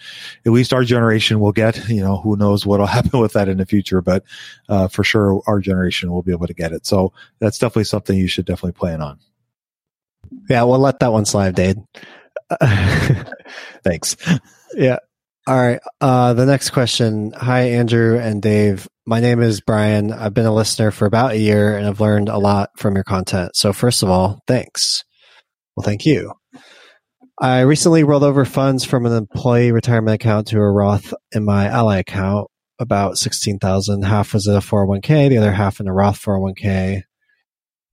at 0.46 0.52
least 0.54 0.72
our 0.72 0.86
generation 0.86 1.42
will 1.42 1.52
get. 1.52 1.90
You 1.90 2.02
know, 2.02 2.18
who 2.18 2.38
knows 2.38 2.66
what'll 2.66 2.86
happen 2.98 3.20
with 3.20 3.34
that 3.34 3.50
in 3.50 3.58
the 3.58 3.66
future, 3.66 4.02
but 4.02 4.24
uh, 4.70 4.88
for 4.88 5.04
sure 5.04 5.42
our 5.46 5.60
generation 5.60 6.10
will 6.10 6.24
be 6.24 6.32
able 6.32 6.48
to 6.48 6.54
get 6.54 6.72
it. 6.72 6.86
So 6.86 7.12
that's 7.40 7.60
definitely 7.60 7.84
something 7.84 8.18
you 8.18 8.28
should 8.28 8.46
definitely 8.46 8.80
plan 8.80 9.02
on. 9.02 9.20
Yeah, 10.50 10.64
we'll 10.64 10.80
let 10.80 11.00
that 11.00 11.12
one 11.12 11.26
slide, 11.26 11.56
Dave. 11.56 11.78
Thanks. 13.84 14.16
Yeah. 14.74 15.00
All 15.48 15.56
right. 15.56 15.80
Uh, 16.02 16.34
the 16.34 16.46
next 16.46 16.72
question. 16.72 17.32
Hi, 17.32 17.70
Andrew 17.70 18.20
and 18.20 18.42
Dave. 18.42 18.86
My 19.06 19.22
name 19.22 19.42
is 19.42 19.62
Brian. 19.62 20.12
I've 20.12 20.34
been 20.34 20.46
a 20.46 20.54
listener 20.54 20.92
for 20.92 21.06
about 21.06 21.32
a 21.32 21.40
year 21.40 21.78
and 21.78 21.88
I've 21.88 22.02
learned 22.02 22.28
a 22.28 22.38
lot 22.38 22.72
from 22.76 22.96
your 22.96 23.06
content. 23.06 23.56
So, 23.56 23.72
first 23.72 24.04
of 24.04 24.10
all, 24.10 24.42
thanks. 24.46 25.06
Well, 25.74 25.86
thank 25.86 26.06
you. 26.06 26.34
I 27.40 27.62
recently 27.62 28.04
rolled 28.04 28.26
over 28.26 28.44
funds 28.44 28.84
from 28.84 29.06
an 29.06 29.14
employee 29.14 29.72
retirement 29.72 30.16
account 30.16 30.48
to 30.48 30.58
a 30.58 30.70
Roth 30.70 31.14
in 31.32 31.46
my 31.46 31.68
Ally 31.68 32.00
account, 32.00 32.50
about 32.78 33.18
16,000. 33.18 34.04
Half 34.04 34.34
was 34.34 34.48
in 34.48 34.56
a 34.56 34.60
401k, 34.60 35.30
the 35.30 35.38
other 35.38 35.54
half 35.54 35.80
in 35.80 35.88
a 35.88 35.94
Roth 35.94 36.22
401k. 36.22 37.04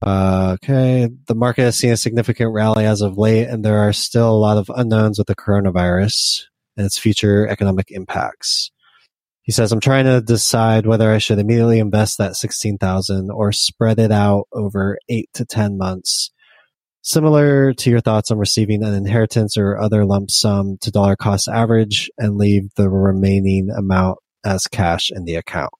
Uh, 0.05 0.57
okay. 0.61 1.07
The 1.27 1.35
market 1.35 1.61
has 1.61 1.77
seen 1.77 1.93
a 1.93 1.97
significant 1.97 2.51
rally 2.51 2.83
as 2.83 2.99
of 2.99 3.17
late, 3.17 3.47
and 3.47 3.63
there 3.63 3.79
are 3.79 3.93
still 3.93 4.29
a 4.29 4.35
lot 4.35 4.57
of 4.57 4.69
unknowns 4.75 5.19
with 5.19 5.27
the 5.27 5.37
coronavirus 5.37 6.41
and 6.77 6.85
its 6.85 6.97
future 6.97 7.47
economic 7.47 7.87
impacts. 7.89 8.71
He 9.43 9.51
says, 9.51 9.71
I'm 9.71 9.79
trying 9.79 10.05
to 10.05 10.21
decide 10.21 10.87
whether 10.87 11.11
I 11.11 11.19
should 11.19 11.37
immediately 11.37 11.77
invest 11.79 12.17
that 12.17 12.35
16,000 12.35 13.29
or 13.29 13.51
spread 13.51 13.99
it 13.99 14.11
out 14.11 14.47
over 14.51 14.97
eight 15.07 15.29
to 15.35 15.45
10 15.45 15.77
months. 15.77 16.31
Similar 17.03 17.73
to 17.73 17.89
your 17.91 18.01
thoughts 18.01 18.31
on 18.31 18.39
receiving 18.39 18.83
an 18.83 18.95
inheritance 18.95 19.55
or 19.55 19.77
other 19.77 20.03
lump 20.03 20.31
sum 20.31 20.77
to 20.81 20.89
dollar 20.89 21.15
cost 21.15 21.47
average 21.47 22.09
and 22.17 22.37
leave 22.37 22.73
the 22.75 22.89
remaining 22.89 23.69
amount 23.69 24.17
as 24.43 24.65
cash 24.65 25.11
in 25.11 25.25
the 25.25 25.35
account. 25.35 25.73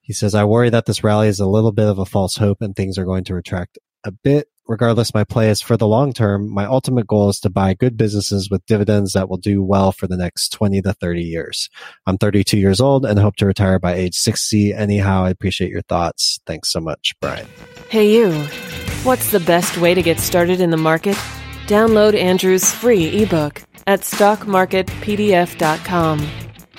He 0.00 0.14
says, 0.14 0.34
I 0.34 0.44
worry 0.44 0.70
that 0.70 0.86
this 0.86 1.04
rally 1.04 1.28
is 1.28 1.40
a 1.40 1.46
little 1.46 1.72
bit 1.72 1.88
of 1.88 1.98
a 1.98 2.06
false 2.06 2.36
hope 2.36 2.62
and 2.62 2.74
things 2.74 2.96
are 2.96 3.04
going 3.04 3.24
to 3.24 3.34
retract 3.34 3.78
a 4.04 4.10
bit. 4.10 4.48
Regardless, 4.68 5.14
my 5.14 5.22
play 5.22 5.50
is 5.50 5.60
for 5.60 5.76
the 5.76 5.86
long 5.86 6.12
term. 6.12 6.52
My 6.52 6.64
ultimate 6.64 7.06
goal 7.06 7.28
is 7.28 7.38
to 7.40 7.50
buy 7.50 7.74
good 7.74 7.96
businesses 7.96 8.50
with 8.50 8.66
dividends 8.66 9.12
that 9.12 9.28
will 9.28 9.36
do 9.36 9.62
well 9.62 9.92
for 9.92 10.08
the 10.08 10.16
next 10.16 10.48
20 10.48 10.82
to 10.82 10.92
30 10.92 11.22
years. 11.22 11.70
I'm 12.04 12.18
32 12.18 12.58
years 12.58 12.80
old 12.80 13.06
and 13.06 13.16
hope 13.18 13.36
to 13.36 13.46
retire 13.46 13.78
by 13.78 13.94
age 13.94 14.16
60. 14.16 14.74
Anyhow, 14.74 15.22
I 15.24 15.30
appreciate 15.30 15.70
your 15.70 15.82
thoughts. 15.82 16.40
Thanks 16.46 16.72
so 16.72 16.80
much, 16.80 17.14
Brian. 17.20 17.46
Hey, 17.88 18.12
you. 18.12 18.32
What's 19.04 19.30
the 19.30 19.38
best 19.38 19.78
way 19.78 19.94
to 19.94 20.02
get 20.02 20.18
started 20.18 20.60
in 20.60 20.70
the 20.70 20.76
market? 20.76 21.16
Download 21.66 22.14
Andrew's 22.14 22.72
free 22.72 23.22
ebook 23.22 23.62
at 23.86 24.00
stockmarketpdf.com. 24.00 26.28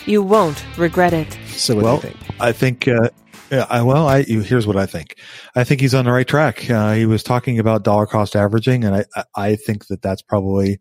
You 0.06 0.24
won't 0.24 0.65
regret 0.77 1.13
it. 1.13 1.38
So, 1.48 1.75
what 1.75 1.84
well, 1.84 2.00
do 2.00 2.08
you 2.08 2.13
think? 2.13 2.41
I 2.41 2.51
think, 2.51 2.88
uh, 2.88 3.10
yeah, 3.51 3.65
I, 3.69 3.81
well, 3.83 4.07
I, 4.07 4.23
here's 4.23 4.67
what 4.67 4.77
I 4.77 4.85
think. 4.85 5.17
I 5.55 5.63
think 5.63 5.81
he's 5.81 5.93
on 5.95 6.05
the 6.05 6.11
right 6.11 6.27
track. 6.27 6.69
Uh, 6.69 6.93
he 6.93 7.05
was 7.05 7.23
talking 7.23 7.59
about 7.59 7.83
dollar 7.83 8.05
cost 8.05 8.35
averaging, 8.35 8.83
and 8.83 9.05
I, 9.15 9.23
I- 9.35 9.55
think 9.55 9.87
that 9.87 10.01
that's 10.01 10.21
probably, 10.21 10.79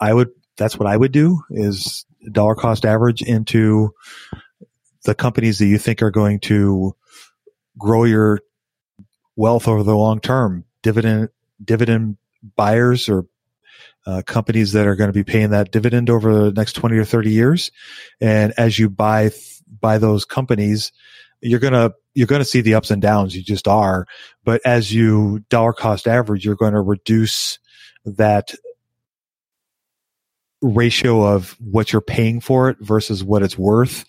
I 0.00 0.12
would, 0.12 0.30
that's 0.56 0.78
what 0.78 0.88
I 0.88 0.96
would 0.96 1.12
do 1.12 1.40
is 1.50 2.06
dollar 2.32 2.54
cost 2.54 2.84
average 2.84 3.22
into 3.22 3.90
the 5.04 5.14
companies 5.14 5.58
that 5.58 5.66
you 5.66 5.78
think 5.78 6.02
are 6.02 6.10
going 6.10 6.40
to 6.40 6.96
grow 7.78 8.04
your 8.04 8.40
wealth 9.36 9.68
over 9.68 9.82
the 9.82 9.94
long 9.96 10.20
term. 10.20 10.64
Dividend, 10.82 11.28
dividend 11.62 12.16
buyers 12.56 13.08
or 13.08 13.26
uh, 14.06 14.22
companies 14.26 14.72
that 14.72 14.86
are 14.86 14.96
going 14.96 15.08
to 15.08 15.12
be 15.12 15.24
paying 15.24 15.50
that 15.50 15.70
dividend 15.72 16.08
over 16.10 16.44
the 16.44 16.52
next 16.52 16.74
20 16.74 16.96
or 16.96 17.04
30 17.04 17.30
years. 17.30 17.70
And 18.20 18.52
as 18.56 18.78
you 18.78 18.88
buy, 18.88 19.30
buy 19.80 19.98
those 19.98 20.24
companies, 20.24 20.92
you're 21.40 21.60
going 21.60 21.72
to, 21.72 21.94
you're 22.14 22.26
to 22.26 22.44
see 22.44 22.60
the 22.60 22.74
ups 22.74 22.90
and 22.90 23.02
downs. 23.02 23.36
You 23.36 23.42
just 23.42 23.68
are. 23.68 24.06
But 24.44 24.60
as 24.64 24.92
you 24.92 25.44
dollar 25.50 25.72
cost 25.72 26.08
average, 26.08 26.44
you're 26.44 26.56
going 26.56 26.74
to 26.74 26.80
reduce 26.80 27.58
that 28.04 28.54
ratio 30.62 31.22
of 31.22 31.56
what 31.60 31.92
you're 31.92 32.00
paying 32.00 32.40
for 32.40 32.70
it 32.70 32.78
versus 32.80 33.22
what 33.22 33.42
it's 33.42 33.58
worth. 33.58 34.04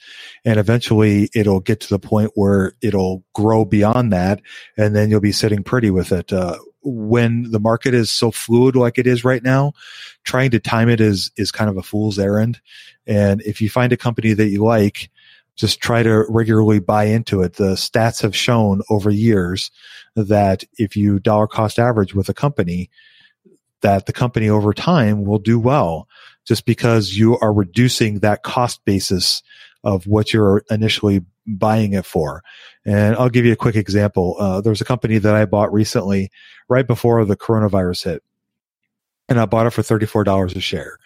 And 0.45 0.59
eventually 0.59 1.29
it'll 1.35 1.59
get 1.59 1.81
to 1.81 1.89
the 1.89 1.99
point 1.99 2.31
where 2.35 2.73
it'll 2.81 3.23
grow 3.33 3.65
beyond 3.65 4.13
that. 4.13 4.41
And 4.77 4.95
then 4.95 5.09
you'll 5.09 5.19
be 5.19 5.33
sitting 5.33 5.63
pretty 5.63 5.89
with 5.89 6.11
it. 6.11 6.31
Uh, 6.31 6.57
when 6.83 7.51
the 7.51 7.59
market 7.59 7.93
is 7.93 8.09
so 8.09 8.31
fluid 8.31 8.77
like 8.77 8.97
it 8.97 9.07
is 9.07 9.25
right 9.25 9.43
now, 9.43 9.73
trying 10.23 10.51
to 10.51 10.59
time 10.59 10.87
it 10.87 11.01
is, 11.01 11.31
is 11.35 11.51
kind 11.51 11.69
of 11.69 11.75
a 11.75 11.83
fool's 11.83 12.17
errand. 12.17 12.61
And 13.05 13.41
if 13.41 13.61
you 13.61 13.69
find 13.69 13.91
a 13.91 13.97
company 13.97 14.33
that 14.33 14.47
you 14.47 14.63
like, 14.63 15.09
just 15.57 15.81
try 15.81 16.03
to 16.03 16.25
regularly 16.29 16.79
buy 16.79 17.05
into 17.05 17.41
it. 17.41 17.53
The 17.53 17.73
stats 17.73 18.21
have 18.21 18.35
shown 18.35 18.81
over 18.89 19.09
years 19.09 19.71
that 20.15 20.63
if 20.77 20.95
you 20.95 21.19
dollar 21.19 21.47
cost 21.47 21.79
average 21.79 22.15
with 22.15 22.29
a 22.29 22.33
company, 22.33 22.89
that 23.81 24.05
the 24.05 24.13
company 24.13 24.49
over 24.49 24.73
time 24.73 25.25
will 25.25 25.39
do 25.39 25.59
well 25.59 26.07
just 26.45 26.65
because 26.65 27.17
you 27.17 27.37
are 27.39 27.51
reducing 27.51 28.19
that 28.19 28.43
cost 28.43 28.85
basis 28.85 29.43
of 29.83 30.07
what 30.07 30.33
you're 30.33 30.63
initially 30.69 31.23
buying 31.45 31.93
it 31.93 32.05
for. 32.05 32.43
And 32.85 33.15
I'll 33.15 33.29
give 33.29 33.45
you 33.45 33.51
a 33.51 33.57
quick 33.57 33.75
example. 33.75 34.35
Uh, 34.39 34.61
a 34.65 34.85
company 34.85 35.17
that 35.17 35.35
I 35.35 35.45
bought 35.45 35.73
recently 35.73 36.31
right 36.69 36.87
before 36.87 37.23
the 37.25 37.35
coronavirus 37.35 38.05
hit 38.05 38.23
and 39.29 39.39
I 39.39 39.45
bought 39.45 39.67
it 39.67 39.71
for 39.71 39.81
$34 39.81 40.55
a 40.55 40.59
share. 40.59 40.97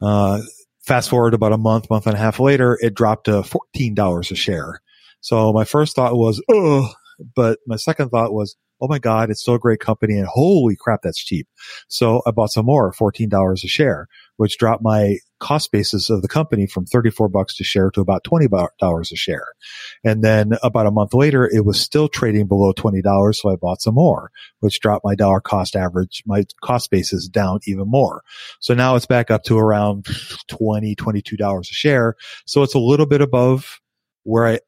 Uh, 0.00 0.40
fast 0.82 1.08
forward 1.10 1.34
about 1.34 1.52
a 1.52 1.58
month, 1.58 1.88
month 1.90 2.06
and 2.06 2.14
a 2.14 2.18
half 2.18 2.40
later, 2.40 2.78
it 2.80 2.94
dropped 2.94 3.26
to 3.26 3.42
$14 3.76 4.30
a 4.30 4.34
share. 4.34 4.80
So 5.20 5.52
my 5.52 5.64
first 5.64 5.94
thought 5.94 6.16
was, 6.16 6.42
oh, 6.50 6.92
but 7.34 7.58
my 7.66 7.76
second 7.76 8.10
thought 8.10 8.32
was, 8.32 8.56
oh 8.80 8.88
my 8.88 8.98
God, 8.98 9.30
it's 9.30 9.40
still 9.40 9.54
a 9.54 9.60
great 9.60 9.78
company 9.78 10.18
and 10.18 10.26
holy 10.26 10.76
crap, 10.76 11.02
that's 11.02 11.22
cheap. 11.22 11.46
So 11.88 12.20
I 12.26 12.32
bought 12.32 12.50
some 12.50 12.66
more, 12.66 12.92
$14 12.92 13.52
a 13.52 13.68
share, 13.68 14.08
which 14.36 14.58
dropped 14.58 14.82
my 14.82 15.16
cost 15.38 15.72
basis 15.72 16.08
of 16.08 16.22
the 16.22 16.28
company 16.28 16.66
from 16.66 16.86
34 16.86 17.28
bucks 17.28 17.60
a 17.60 17.64
share 17.64 17.90
to 17.90 18.00
about 18.00 18.24
$20 18.24 19.12
a 19.12 19.16
share. 19.16 19.46
And 20.04 20.22
then 20.22 20.52
about 20.62 20.86
a 20.86 20.90
month 20.90 21.14
later, 21.14 21.44
it 21.44 21.64
was 21.64 21.80
still 21.80 22.08
trading 22.08 22.46
below 22.46 22.72
$20. 22.72 23.34
So 23.34 23.50
I 23.50 23.56
bought 23.56 23.82
some 23.82 23.94
more, 23.94 24.30
which 24.60 24.80
dropped 24.80 25.04
my 25.04 25.14
dollar 25.14 25.40
cost 25.40 25.74
average, 25.76 26.22
my 26.26 26.44
cost 26.62 26.90
basis 26.90 27.28
down 27.28 27.60
even 27.66 27.88
more. 27.88 28.22
So 28.60 28.74
now 28.74 28.94
it's 28.94 29.06
back 29.06 29.30
up 29.30 29.42
to 29.44 29.58
around 29.58 30.06
20, 30.48 30.94
$22 30.94 31.60
a 31.60 31.64
share. 31.64 32.14
So 32.46 32.62
it's 32.62 32.74
a 32.74 32.78
little 32.78 33.06
bit 33.06 33.20
above 33.20 33.80
where 34.22 34.46
I, 34.46 34.60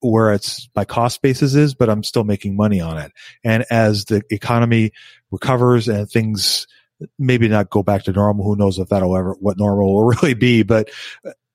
where 0.00 0.32
it's 0.32 0.68
my 0.76 0.84
cost 0.84 1.22
basis 1.22 1.54
is, 1.54 1.74
but 1.74 1.88
I'm 1.88 2.04
still 2.04 2.24
making 2.24 2.56
money 2.56 2.80
on 2.80 2.98
it. 2.98 3.12
And 3.44 3.64
as 3.70 4.04
the 4.04 4.22
economy 4.30 4.92
recovers 5.30 5.88
and 5.88 6.08
things 6.08 6.66
maybe 7.18 7.48
not 7.48 7.70
go 7.70 7.82
back 7.82 8.04
to 8.04 8.12
normal, 8.12 8.44
who 8.44 8.56
knows 8.56 8.78
if 8.78 8.88
that'll 8.88 9.16
ever, 9.16 9.36
what 9.40 9.58
normal 9.58 9.94
will 9.94 10.04
really 10.22 10.34
be. 10.34 10.62
But 10.62 10.90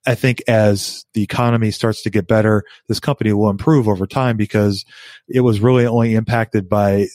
I 0.06 0.15
think 0.15 0.43
as 0.47 1.06
the 1.13 1.23
economy 1.23 1.71
starts 1.71 2.03
to 2.03 2.10
get 2.10 2.27
better, 2.27 2.63
this 2.88 2.99
company 2.99 3.32
will 3.34 3.49
improve 3.49 3.88
over 3.88 4.06
time 4.06 4.38
because 4.38 4.86
it 5.27 5.41
was 5.41 5.60
really 5.60 5.86
only 5.86 6.15
impacted 6.15 6.67
by 6.67 7.08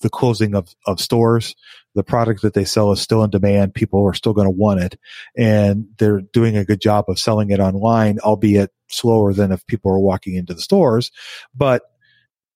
the 0.00 0.10
closing 0.10 0.54
of, 0.54 0.74
of 0.86 1.00
stores. 1.00 1.54
The 1.94 2.04
product 2.04 2.42
that 2.42 2.54
they 2.54 2.64
sell 2.64 2.92
is 2.92 3.00
still 3.00 3.22
in 3.24 3.30
demand. 3.30 3.74
People 3.74 4.06
are 4.06 4.14
still 4.14 4.32
going 4.32 4.46
to 4.46 4.50
want 4.50 4.80
it 4.80 4.98
and 5.36 5.86
they're 5.98 6.20
doing 6.20 6.56
a 6.56 6.64
good 6.64 6.80
job 6.80 7.06
of 7.08 7.18
selling 7.18 7.50
it 7.50 7.60
online, 7.60 8.18
albeit 8.20 8.70
slower 8.88 9.34
than 9.34 9.52
if 9.52 9.66
people 9.66 9.90
are 9.90 9.98
walking 9.98 10.36
into 10.36 10.54
the 10.54 10.60
stores, 10.60 11.10
but 11.54 11.82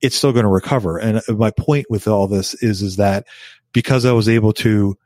it's 0.00 0.16
still 0.16 0.32
going 0.32 0.44
to 0.44 0.50
recover. 0.50 0.98
And 0.98 1.20
my 1.28 1.50
point 1.50 1.86
with 1.90 2.08
all 2.08 2.26
this 2.26 2.54
is, 2.54 2.82
is 2.82 2.96
that 2.96 3.26
because 3.72 4.04
I 4.04 4.12
was 4.12 4.28
able 4.28 4.52
to 4.54 4.96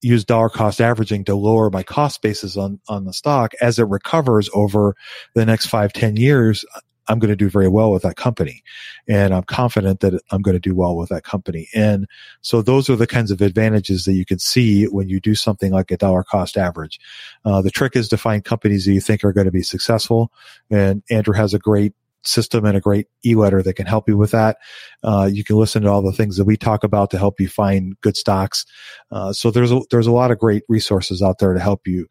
use 0.00 0.24
dollar 0.24 0.48
cost 0.48 0.80
averaging 0.80 1.24
to 1.24 1.34
lower 1.34 1.70
my 1.70 1.82
cost 1.82 2.22
basis 2.22 2.56
on, 2.56 2.80
on 2.88 3.04
the 3.04 3.12
stock 3.12 3.52
as 3.60 3.78
it 3.78 3.88
recovers 3.88 4.48
over 4.54 4.94
the 5.34 5.44
next 5.44 5.66
five 5.66 5.92
ten 5.92 6.16
years, 6.16 6.64
I'm 7.08 7.18
going 7.18 7.30
to 7.30 7.36
do 7.36 7.48
very 7.48 7.68
well 7.68 7.90
with 7.90 8.02
that 8.02 8.16
company. 8.16 8.62
And 9.08 9.34
I'm 9.34 9.44
confident 9.44 10.00
that 10.00 10.20
I'm 10.30 10.42
going 10.42 10.56
to 10.56 10.60
do 10.60 10.74
well 10.74 10.96
with 10.96 11.08
that 11.08 11.24
company. 11.24 11.68
And 11.74 12.06
so 12.42 12.60
those 12.60 12.90
are 12.90 12.96
the 12.96 13.06
kinds 13.06 13.30
of 13.30 13.40
advantages 13.40 14.04
that 14.04 14.12
you 14.12 14.26
can 14.26 14.38
see 14.38 14.84
when 14.84 15.08
you 15.08 15.18
do 15.18 15.34
something 15.34 15.72
like 15.72 15.90
a 15.90 15.96
dollar 15.96 16.22
cost 16.22 16.56
average. 16.58 17.00
Uh, 17.44 17.62
the 17.62 17.70
trick 17.70 17.96
is 17.96 18.08
to 18.10 18.18
find 18.18 18.44
companies 18.44 18.84
that 18.84 18.92
you 18.92 19.00
think 19.00 19.24
are 19.24 19.32
going 19.32 19.46
to 19.46 19.50
be 19.50 19.62
successful. 19.62 20.30
And 20.70 21.02
Andrew 21.10 21.34
has 21.34 21.54
a 21.54 21.58
great 21.58 21.94
system 22.28 22.64
and 22.64 22.76
a 22.76 22.80
great 22.80 23.06
e-letter 23.24 23.62
that 23.62 23.74
can 23.74 23.86
help 23.86 24.08
you 24.08 24.16
with 24.16 24.30
that. 24.30 24.58
Uh, 25.02 25.28
you 25.32 25.42
can 25.42 25.56
listen 25.56 25.82
to 25.82 25.88
all 25.88 26.02
the 26.02 26.12
things 26.12 26.36
that 26.36 26.44
we 26.44 26.56
talk 26.56 26.84
about 26.84 27.10
to 27.10 27.18
help 27.18 27.40
you 27.40 27.48
find 27.48 27.98
good 28.00 28.16
stocks. 28.16 28.64
Uh, 29.10 29.32
so 29.32 29.50
there's 29.50 29.72
a, 29.72 29.80
there's 29.90 30.06
a 30.06 30.12
lot 30.12 30.30
of 30.30 30.38
great 30.38 30.62
resources 30.68 31.22
out 31.22 31.38
there 31.38 31.54
to 31.54 31.60
help 31.60 31.86
you 31.86 32.06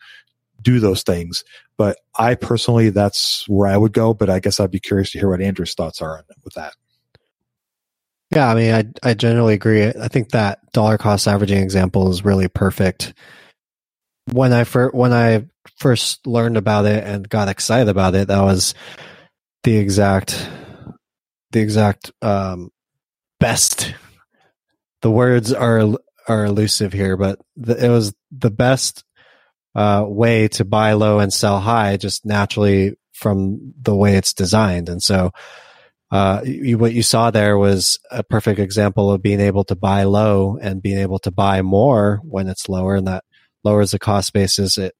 do 0.62 0.80
those 0.80 1.04
things. 1.04 1.44
But 1.78 1.98
I 2.18 2.36
personally, 2.36 2.90
that's 2.90 3.48
where 3.48 3.70
I 3.70 3.78
would 3.78 3.94
go. 3.94 4.14
But 4.14 4.30
I 4.30 4.40
guess 4.40 4.60
I'd 4.60 4.72
be 4.72 4.80
curious 4.80 5.12
to 5.12 5.20
hear 5.20 5.30
what 5.30 5.42
Andrew's 5.42 5.76
thoughts 5.76 6.02
are 6.02 6.18
on, 6.18 6.24
with 6.44 6.56
that. 6.56 6.74
Yeah, 8.34 8.50
I 8.50 8.56
mean, 8.56 8.74
I 8.74 9.10
I 9.10 9.14
generally 9.14 9.54
agree. 9.54 9.88
I 9.88 10.08
think 10.10 10.32
that 10.32 10.60
dollar 10.74 10.98
cost 10.98 11.28
averaging 11.28 11.60
example 11.64 12.10
is 12.10 12.26
really 12.26 12.48
perfect. 12.48 13.14
When 14.34 14.52
I 14.52 14.66
first 14.66 14.94
when 14.94 15.14
I 15.14 15.46
first 15.78 16.28
learned 16.28 16.58
about 16.58 16.86
it 16.86 17.04
and 17.04 17.30
got 17.30 17.48
excited 17.48 17.88
about 17.88 18.16
it, 18.16 18.28
that 18.28 18.42
was 18.42 18.74
the 19.68 19.76
exact 19.76 20.50
the 21.52 21.60
exact 21.60 22.10
um, 22.22 22.70
best. 23.38 23.94
The 25.02 25.12
words 25.12 25.52
are 25.52 25.90
are 26.26 26.46
elusive 26.46 26.94
here, 26.94 27.18
but 27.18 27.42
the, 27.58 27.86
it 27.86 27.90
was 27.90 28.14
the 28.32 28.50
best 28.50 29.04
uh, 29.76 30.06
way 30.08 30.48
to 30.48 30.64
buy 30.64 30.94
low 30.94 31.20
and 31.20 31.34
sell 31.34 31.60
high 31.60 31.98
just 31.98 32.26
naturally 32.26 32.96
from 33.12 33.74
the 33.82 33.94
way 33.94 34.16
it's 34.16 34.34
designed. 34.34 34.88
And 34.88 35.04
so, 35.04 35.32
uh, 36.12 36.44
you, 36.46 36.78
what 36.78 36.94
you 36.94 37.04
saw 37.04 37.30
there 37.30 37.58
was 37.58 38.00
a 38.10 38.24
perfect 38.24 38.62
example 38.62 39.12
of 39.12 39.22
being 39.22 39.42
able 39.42 39.66
to 39.66 39.76
buy 39.76 40.04
low 40.04 40.58
and 40.62 40.82
being 40.82 41.00
able 41.00 41.20
to 41.20 41.32
buy 41.32 41.62
more 41.62 42.22
when 42.24 42.48
it's 42.48 42.70
lower, 42.70 42.96
and 42.96 43.08
that 43.08 43.26
lowers 43.66 43.92
the 43.92 44.00
cost 44.00 44.32
basis. 44.32 44.78
It 44.78 44.96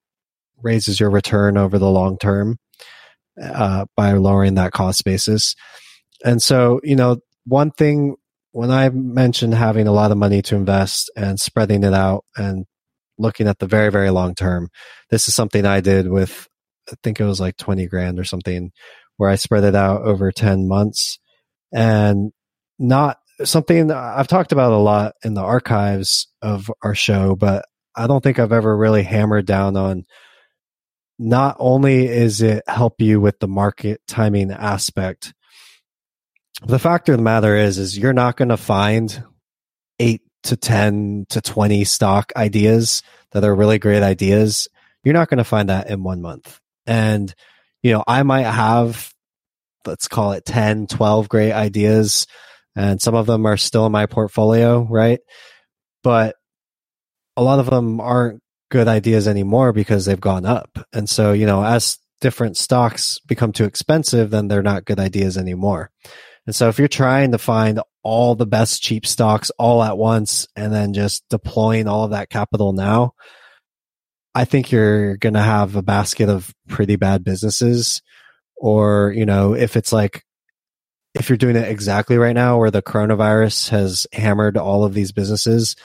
raises 0.60 1.00
your 1.00 1.08
return 1.08 1.56
over 1.56 1.78
the 1.78 1.90
long 1.90 2.18
term 2.18 2.58
uh, 3.42 3.86
by 3.96 4.12
lowering 4.12 4.54
that 4.54 4.72
cost 4.72 5.04
basis. 5.04 5.54
And 6.24 6.42
so, 6.42 6.80
you 6.82 6.96
know, 6.96 7.18
one 7.46 7.70
thing 7.70 8.16
when 8.52 8.70
I 8.70 8.88
mentioned 8.88 9.54
having 9.54 9.86
a 9.86 9.92
lot 9.92 10.10
of 10.10 10.18
money 10.18 10.42
to 10.42 10.56
invest 10.56 11.10
and 11.16 11.38
spreading 11.38 11.84
it 11.84 11.94
out 11.94 12.24
and 12.36 12.64
looking 13.18 13.46
at 13.46 13.58
the 13.58 13.66
very, 13.66 13.90
very 13.90 14.10
long 14.10 14.34
term, 14.34 14.68
this 15.10 15.28
is 15.28 15.34
something 15.34 15.64
I 15.64 15.80
did 15.80 16.08
with, 16.08 16.48
I 16.90 16.94
think 17.02 17.20
it 17.20 17.24
was 17.24 17.40
like 17.40 17.56
20 17.56 17.86
grand 17.86 18.18
or 18.18 18.24
something, 18.24 18.70
where 19.16 19.30
I 19.30 19.36
spread 19.36 19.64
it 19.64 19.74
out 19.74 20.02
over 20.02 20.32
10 20.32 20.66
months 20.66 21.18
and 21.72 22.32
not 22.78 23.18
something 23.44 23.90
I've 23.90 24.28
talked 24.28 24.52
about 24.52 24.72
a 24.72 24.76
lot 24.76 25.14
in 25.22 25.34
the 25.34 25.42
archives 25.42 26.28
of 26.42 26.70
our 26.82 26.94
show, 26.94 27.36
but 27.36 27.64
I 27.94 28.06
don't 28.06 28.22
think 28.22 28.38
I've 28.38 28.52
ever 28.52 28.76
really 28.76 29.02
hammered 29.02 29.46
down 29.46 29.76
on 29.76 30.04
not 31.18 31.56
only 31.58 32.06
is 32.06 32.40
it 32.42 32.62
help 32.68 33.00
you 33.00 33.20
with 33.20 33.38
the 33.40 33.48
market 33.48 34.00
timing 34.06 34.50
aspect, 34.50 35.34
the 36.64 36.78
fact 36.78 37.08
of 37.08 37.16
the 37.16 37.22
matter 37.22 37.56
is, 37.56 37.78
is 37.78 37.98
you're 37.98 38.12
not 38.12 38.36
going 38.36 38.48
to 38.48 38.56
find 38.56 39.24
eight 39.98 40.22
to 40.44 40.56
10 40.56 41.26
to 41.30 41.40
20 41.40 41.84
stock 41.84 42.32
ideas 42.36 43.02
that 43.32 43.44
are 43.44 43.54
really 43.54 43.78
great 43.78 44.02
ideas. 44.02 44.68
You're 45.04 45.14
not 45.14 45.28
going 45.28 45.38
to 45.38 45.44
find 45.44 45.68
that 45.68 45.90
in 45.90 46.02
one 46.02 46.22
month. 46.22 46.60
And, 46.86 47.34
you 47.82 47.92
know, 47.92 48.04
I 48.06 48.22
might 48.22 48.42
have, 48.42 49.12
let's 49.86 50.08
call 50.08 50.32
it 50.32 50.44
10, 50.44 50.86
12 50.86 51.28
great 51.28 51.52
ideas 51.52 52.26
and 52.78 53.02
some 53.02 53.16
of 53.16 53.26
them 53.26 53.44
are 53.44 53.56
still 53.56 53.86
in 53.86 53.92
my 53.92 54.06
portfolio, 54.06 54.86
right? 54.88 55.18
But 56.04 56.36
a 57.36 57.42
lot 57.42 57.58
of 57.58 57.68
them 57.68 58.00
aren't 58.00 58.40
good 58.70 58.88
ideas 58.88 59.26
anymore 59.26 59.72
because 59.72 60.04
they've 60.04 60.20
gone 60.20 60.46
up. 60.46 60.78
And 60.92 61.08
so, 61.08 61.32
you 61.32 61.46
know, 61.46 61.64
as 61.64 61.98
different 62.20 62.56
stocks 62.56 63.18
become 63.20 63.52
too 63.52 63.64
expensive, 63.64 64.30
then 64.30 64.48
they're 64.48 64.62
not 64.62 64.84
good 64.84 65.00
ideas 65.00 65.38
anymore. 65.38 65.90
And 66.46 66.54
so 66.54 66.68
if 66.68 66.78
you're 66.78 66.88
trying 66.88 67.32
to 67.32 67.38
find 67.38 67.80
all 68.02 68.34
the 68.34 68.46
best 68.46 68.82
cheap 68.82 69.06
stocks 69.06 69.50
all 69.58 69.82
at 69.82 69.98
once 69.98 70.46
and 70.56 70.72
then 70.72 70.94
just 70.94 71.22
deploying 71.28 71.86
all 71.86 72.04
of 72.04 72.12
that 72.12 72.30
capital 72.30 72.72
now, 72.72 73.12
I 74.34 74.44
think 74.44 74.72
you're 74.72 75.16
going 75.18 75.34
to 75.34 75.42
have 75.42 75.76
a 75.76 75.82
basket 75.82 76.28
of 76.28 76.54
pretty 76.68 76.96
bad 76.96 77.22
businesses. 77.22 78.02
Or, 78.56 79.12
you 79.14 79.26
know, 79.26 79.54
if 79.54 79.76
it's 79.76 79.92
like, 79.92 80.24
if 81.14 81.28
you're 81.28 81.36
doing 81.36 81.56
it 81.56 81.68
exactly 81.68 82.18
right 82.18 82.34
now 82.34 82.58
where 82.58 82.70
the 82.70 82.82
coronavirus 82.82 83.70
has 83.70 84.06
hammered 84.12 84.56
all 84.56 84.84
of 84.84 84.94
these 84.94 85.12
businesses, 85.12 85.76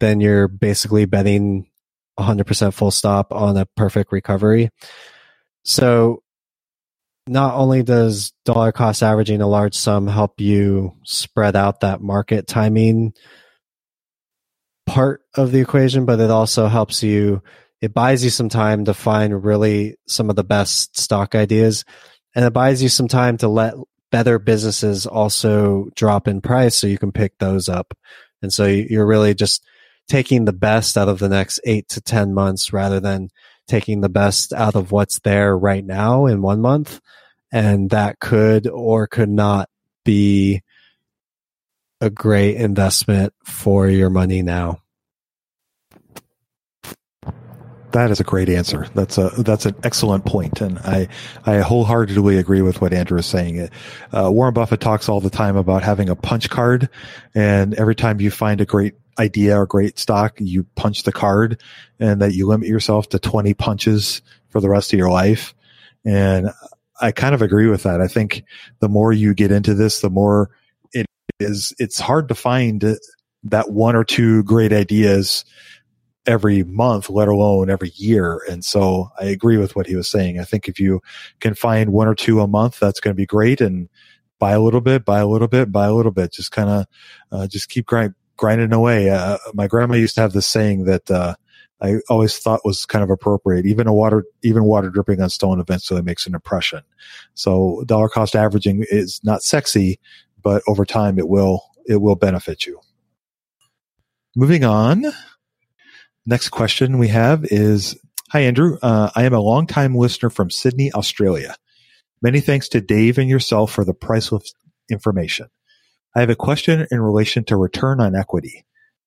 then 0.00 0.20
you're 0.20 0.48
basically 0.48 1.04
betting 1.04 1.69
100% 2.18 2.74
full 2.74 2.90
stop 2.90 3.32
on 3.32 3.56
a 3.56 3.66
perfect 3.76 4.12
recovery. 4.12 4.70
So 5.64 6.22
not 7.26 7.54
only 7.54 7.82
does 7.82 8.32
dollar 8.44 8.72
cost 8.72 9.02
averaging 9.02 9.40
a 9.40 9.46
large 9.46 9.74
sum 9.74 10.06
help 10.06 10.40
you 10.40 10.96
spread 11.04 11.54
out 11.54 11.80
that 11.80 12.00
market 12.00 12.46
timing 12.46 13.12
part 14.86 15.22
of 15.34 15.52
the 15.52 15.60
equation, 15.60 16.04
but 16.06 16.18
it 16.18 16.30
also 16.30 16.66
helps 16.66 17.02
you, 17.02 17.42
it 17.80 17.94
buys 17.94 18.24
you 18.24 18.30
some 18.30 18.48
time 18.48 18.84
to 18.86 18.94
find 18.94 19.44
really 19.44 19.96
some 20.08 20.28
of 20.28 20.36
the 20.36 20.44
best 20.44 20.98
stock 20.98 21.34
ideas. 21.34 21.84
And 22.34 22.44
it 22.44 22.52
buys 22.52 22.82
you 22.82 22.88
some 22.88 23.08
time 23.08 23.36
to 23.38 23.48
let 23.48 23.74
better 24.10 24.38
businesses 24.38 25.06
also 25.06 25.88
drop 25.94 26.26
in 26.26 26.40
price 26.40 26.74
so 26.74 26.86
you 26.86 26.98
can 26.98 27.12
pick 27.12 27.38
those 27.38 27.68
up. 27.68 27.94
And 28.42 28.52
so 28.52 28.66
you're 28.66 29.06
really 29.06 29.34
just 29.34 29.64
taking 30.10 30.44
the 30.44 30.52
best 30.52 30.98
out 30.98 31.08
of 31.08 31.20
the 31.20 31.28
next 31.28 31.60
eight 31.62 31.88
to 31.88 32.00
10 32.00 32.34
months 32.34 32.72
rather 32.72 32.98
than 32.98 33.30
taking 33.68 34.00
the 34.00 34.08
best 34.08 34.52
out 34.52 34.74
of 34.74 34.90
what's 34.90 35.20
there 35.20 35.56
right 35.56 35.84
now 35.84 36.26
in 36.26 36.42
one 36.42 36.60
month. 36.60 37.00
And 37.52 37.90
that 37.90 38.18
could 38.18 38.66
or 38.66 39.06
could 39.06 39.28
not 39.28 39.70
be 40.04 40.62
a 42.00 42.10
great 42.10 42.56
investment 42.56 43.32
for 43.44 43.88
your 43.88 44.10
money 44.10 44.42
now. 44.42 44.78
That 47.92 48.10
is 48.10 48.20
a 48.20 48.24
great 48.24 48.48
answer. 48.48 48.86
That's 48.94 49.18
a 49.18 49.30
that's 49.38 49.66
an 49.66 49.74
excellent 49.82 50.24
point, 50.24 50.60
and 50.60 50.78
I 50.78 51.08
I 51.44 51.58
wholeheartedly 51.58 52.38
agree 52.38 52.62
with 52.62 52.80
what 52.80 52.92
Andrew 52.92 53.18
is 53.18 53.26
saying. 53.26 53.68
Uh, 54.12 54.30
Warren 54.30 54.54
Buffett 54.54 54.80
talks 54.80 55.08
all 55.08 55.20
the 55.20 55.30
time 55.30 55.56
about 55.56 55.82
having 55.82 56.08
a 56.08 56.16
punch 56.16 56.50
card, 56.50 56.88
and 57.34 57.74
every 57.74 57.94
time 57.94 58.20
you 58.20 58.30
find 58.30 58.60
a 58.60 58.64
great 58.64 58.94
idea 59.18 59.58
or 59.58 59.66
great 59.66 59.98
stock, 59.98 60.36
you 60.38 60.64
punch 60.76 61.02
the 61.02 61.12
card 61.12 61.60
and 61.98 62.22
that 62.22 62.32
you 62.32 62.46
limit 62.46 62.68
yourself 62.68 63.08
to 63.10 63.18
20 63.18 63.54
punches 63.54 64.22
for 64.48 64.60
the 64.60 64.68
rest 64.68 64.92
of 64.92 64.98
your 64.98 65.10
life. 65.10 65.54
And 66.04 66.50
I 67.00 67.12
kind 67.12 67.34
of 67.34 67.42
agree 67.42 67.68
with 67.68 67.82
that. 67.82 68.00
I 68.00 68.08
think 68.08 68.44
the 68.80 68.88
more 68.88 69.12
you 69.12 69.34
get 69.34 69.52
into 69.52 69.74
this, 69.74 70.00
the 70.00 70.10
more 70.10 70.50
it 70.92 71.06
is, 71.38 71.74
it's 71.78 72.00
hard 72.00 72.28
to 72.28 72.34
find 72.34 72.98
that 73.44 73.70
one 73.70 73.96
or 73.96 74.04
two 74.04 74.42
great 74.44 74.72
ideas 74.72 75.44
every 76.30 76.62
month, 76.62 77.10
let 77.10 77.26
alone 77.26 77.68
every 77.68 77.92
year. 77.96 78.40
And 78.48 78.64
so 78.64 79.10
I 79.20 79.24
agree 79.24 79.56
with 79.56 79.74
what 79.74 79.86
he 79.86 79.96
was 79.96 80.08
saying. 80.08 80.38
I 80.38 80.44
think 80.44 80.68
if 80.68 80.78
you 80.78 81.00
can 81.40 81.54
find 81.54 81.92
one 81.92 82.06
or 82.06 82.14
two 82.14 82.40
a 82.40 82.46
month, 82.46 82.78
that's 82.78 83.00
going 83.00 83.12
to 83.12 83.20
be 83.20 83.26
great. 83.26 83.60
And 83.60 83.88
buy 84.38 84.52
a 84.52 84.60
little 84.60 84.80
bit, 84.80 85.04
buy 85.04 85.18
a 85.18 85.26
little 85.26 85.48
bit, 85.48 85.72
buy 85.72 85.86
a 85.86 85.92
little 85.92 86.12
bit. 86.12 86.32
Just 86.32 86.52
kind 86.52 86.70
of, 86.70 86.86
uh, 87.32 87.46
just 87.48 87.68
keep 87.68 87.86
grind, 87.86 88.14
grinding 88.36 88.72
away. 88.72 89.10
Uh, 89.10 89.38
my 89.52 89.66
grandma 89.66 89.96
used 89.96 90.14
to 90.14 90.20
have 90.20 90.32
this 90.32 90.46
saying 90.46 90.84
that 90.84 91.10
uh, 91.10 91.34
I 91.82 91.96
always 92.08 92.38
thought 92.38 92.64
was 92.64 92.86
kind 92.86 93.02
of 93.02 93.10
appropriate. 93.10 93.66
Even 93.66 93.88
a 93.88 93.92
water, 93.92 94.24
even 94.42 94.64
water 94.64 94.88
dripping 94.88 95.20
on 95.20 95.30
stone 95.30 95.58
eventually 95.58 96.00
makes 96.00 96.26
an 96.26 96.34
impression. 96.34 96.80
So 97.34 97.82
dollar 97.86 98.08
cost 98.08 98.36
averaging 98.36 98.86
is 98.88 99.20
not 99.24 99.42
sexy, 99.42 99.98
but 100.42 100.62
over 100.68 100.84
time 100.84 101.18
it 101.18 101.28
will 101.28 101.64
it 101.86 101.96
will 101.96 102.14
benefit 102.14 102.66
you. 102.66 102.80
Moving 104.36 104.62
on. 104.62 105.06
Next 106.26 106.50
question 106.50 106.98
we 106.98 107.08
have 107.08 107.44
is 107.44 107.96
Hi, 108.30 108.40
Andrew. 108.40 108.78
Uh, 108.80 109.10
I 109.16 109.24
am 109.24 109.32
a 109.32 109.40
longtime 109.40 109.96
listener 109.96 110.30
from 110.30 110.50
Sydney, 110.50 110.92
Australia. 110.92 111.56
Many 112.22 112.40
thanks 112.40 112.68
to 112.68 112.80
Dave 112.80 113.18
and 113.18 113.28
yourself 113.28 113.72
for 113.72 113.84
the 113.84 113.94
priceless 113.94 114.54
information. 114.90 115.48
I 116.14 116.20
have 116.20 116.30
a 116.30 116.36
question 116.36 116.86
in 116.90 117.00
relation 117.00 117.44
to 117.44 117.56
return 117.56 118.00
on 118.00 118.14
equity. 118.14 118.64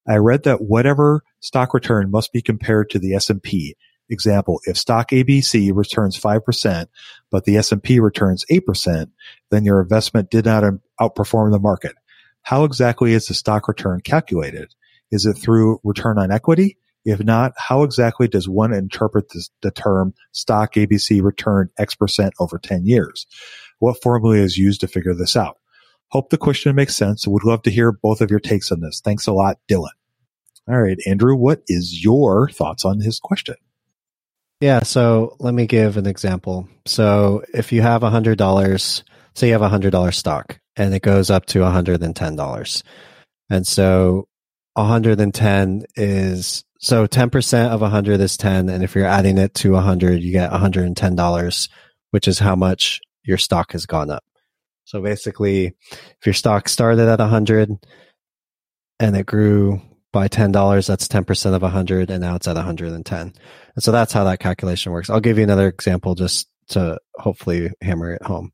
I 0.07 0.17
read 0.17 0.43
that 0.43 0.61
whatever 0.61 1.23
stock 1.39 1.73
return 1.73 2.11
must 2.11 2.33
be 2.33 2.41
compared 2.41 2.89
to 2.89 2.99
the 2.99 3.13
S&P. 3.13 3.75
Example, 4.09 4.59
if 4.65 4.77
stock 4.77 5.11
ABC 5.11 5.71
returns 5.73 6.19
5%, 6.19 6.87
but 7.31 7.45
the 7.45 7.55
S&P 7.57 7.99
returns 7.99 8.43
8%, 8.51 9.09
then 9.51 9.63
your 9.63 9.81
investment 9.81 10.31
did 10.31 10.45
not 10.45 10.63
outperform 10.99 11.51
the 11.51 11.59
market. 11.59 11.95
How 12.41 12.65
exactly 12.65 13.13
is 13.13 13.27
the 13.27 13.33
stock 13.33 13.67
return 13.67 14.01
calculated? 14.01 14.73
Is 15.11 15.25
it 15.25 15.35
through 15.35 15.79
return 15.83 16.17
on 16.17 16.31
equity? 16.31 16.77
If 17.05 17.21
not, 17.23 17.53
how 17.57 17.83
exactly 17.83 18.27
does 18.27 18.47
one 18.47 18.73
interpret 18.73 19.29
this, 19.33 19.49
the 19.61 19.71
term 19.71 20.13
stock 20.31 20.75
ABC 20.75 21.21
return 21.21 21.69
X 21.77 21.95
percent 21.95 22.33
over 22.39 22.57
10 22.57 22.85
years? 22.85 23.27
What 23.79 24.01
formula 24.01 24.37
is 24.37 24.57
used 24.57 24.81
to 24.81 24.87
figure 24.87 25.13
this 25.13 25.35
out? 25.35 25.57
Hope 26.09 26.29
the 26.29 26.37
question 26.37 26.75
makes 26.75 26.95
sense. 26.95 27.27
Would 27.27 27.43
love 27.43 27.63
to 27.63 27.71
hear 27.71 27.91
both 27.91 28.21
of 28.21 28.29
your 28.29 28.39
takes 28.39 28.71
on 28.71 28.79
this. 28.79 29.01
Thanks 29.03 29.27
a 29.27 29.33
lot, 29.33 29.57
Dylan. 29.69 29.89
All 30.69 30.81
right, 30.81 30.99
Andrew, 31.05 31.35
what 31.35 31.61
is 31.67 32.03
your 32.03 32.49
thoughts 32.49 32.85
on 32.85 33.01
his 33.01 33.19
question? 33.19 33.55
Yeah, 34.61 34.83
so 34.83 35.35
let 35.39 35.53
me 35.53 35.65
give 35.65 35.97
an 35.97 36.05
example. 36.05 36.69
So 36.85 37.43
if 37.53 37.73
you 37.73 37.81
have 37.81 38.01
$100, 38.01 39.03
say 39.35 39.47
you 39.47 39.53
have 39.53 39.61
a 39.61 39.69
$100 39.69 40.13
stock 40.13 40.59
and 40.77 40.93
it 40.93 41.01
goes 41.01 41.29
up 41.29 41.45
to 41.47 41.59
$110. 41.59 42.83
And 43.49 43.67
so 43.67 44.27
110 44.75 45.83
is 45.97 46.63
so 46.83 47.07
10% 47.07 47.69
of 47.69 47.81
100 47.81 48.19
is 48.19 48.37
10 48.37 48.69
and 48.69 48.83
if 48.83 48.93
you're 48.93 49.05
adding 49.05 49.37
it 49.37 49.53
to 49.55 49.71
100 49.71 50.21
you 50.21 50.31
get 50.31 50.51
$110 50.51 51.69
which 52.11 52.27
is 52.27 52.37
how 52.37 52.55
much 52.55 53.01
your 53.23 53.39
stock 53.39 53.71
has 53.71 53.87
gone 53.87 54.11
up. 54.11 54.23
So 54.85 55.01
basically, 55.01 55.73
if 55.91 56.25
your 56.25 56.33
stock 56.33 56.69
started 56.69 57.07
at 57.07 57.17
100 57.17 57.71
and 58.99 59.17
it 59.17 59.25
grew 59.25 59.81
by 60.11 60.27
$10, 60.27 60.87
that's 60.87 61.07
10% 61.07 61.53
of 61.55 61.61
100 61.63 62.11
and 62.11 62.21
now 62.21 62.35
it's 62.35 62.47
at 62.47 62.55
110. 62.55 63.19
And 63.19 63.83
so 63.83 63.91
that's 63.91 64.13
how 64.13 64.25
that 64.25 64.39
calculation 64.39 64.91
works. 64.91 65.09
I'll 65.09 65.19
give 65.19 65.37
you 65.37 65.43
another 65.43 65.67
example 65.67 66.13
just 66.13 66.47
to 66.69 66.99
hopefully 67.15 67.71
hammer 67.81 68.13
it 68.13 68.21
home. 68.21 68.51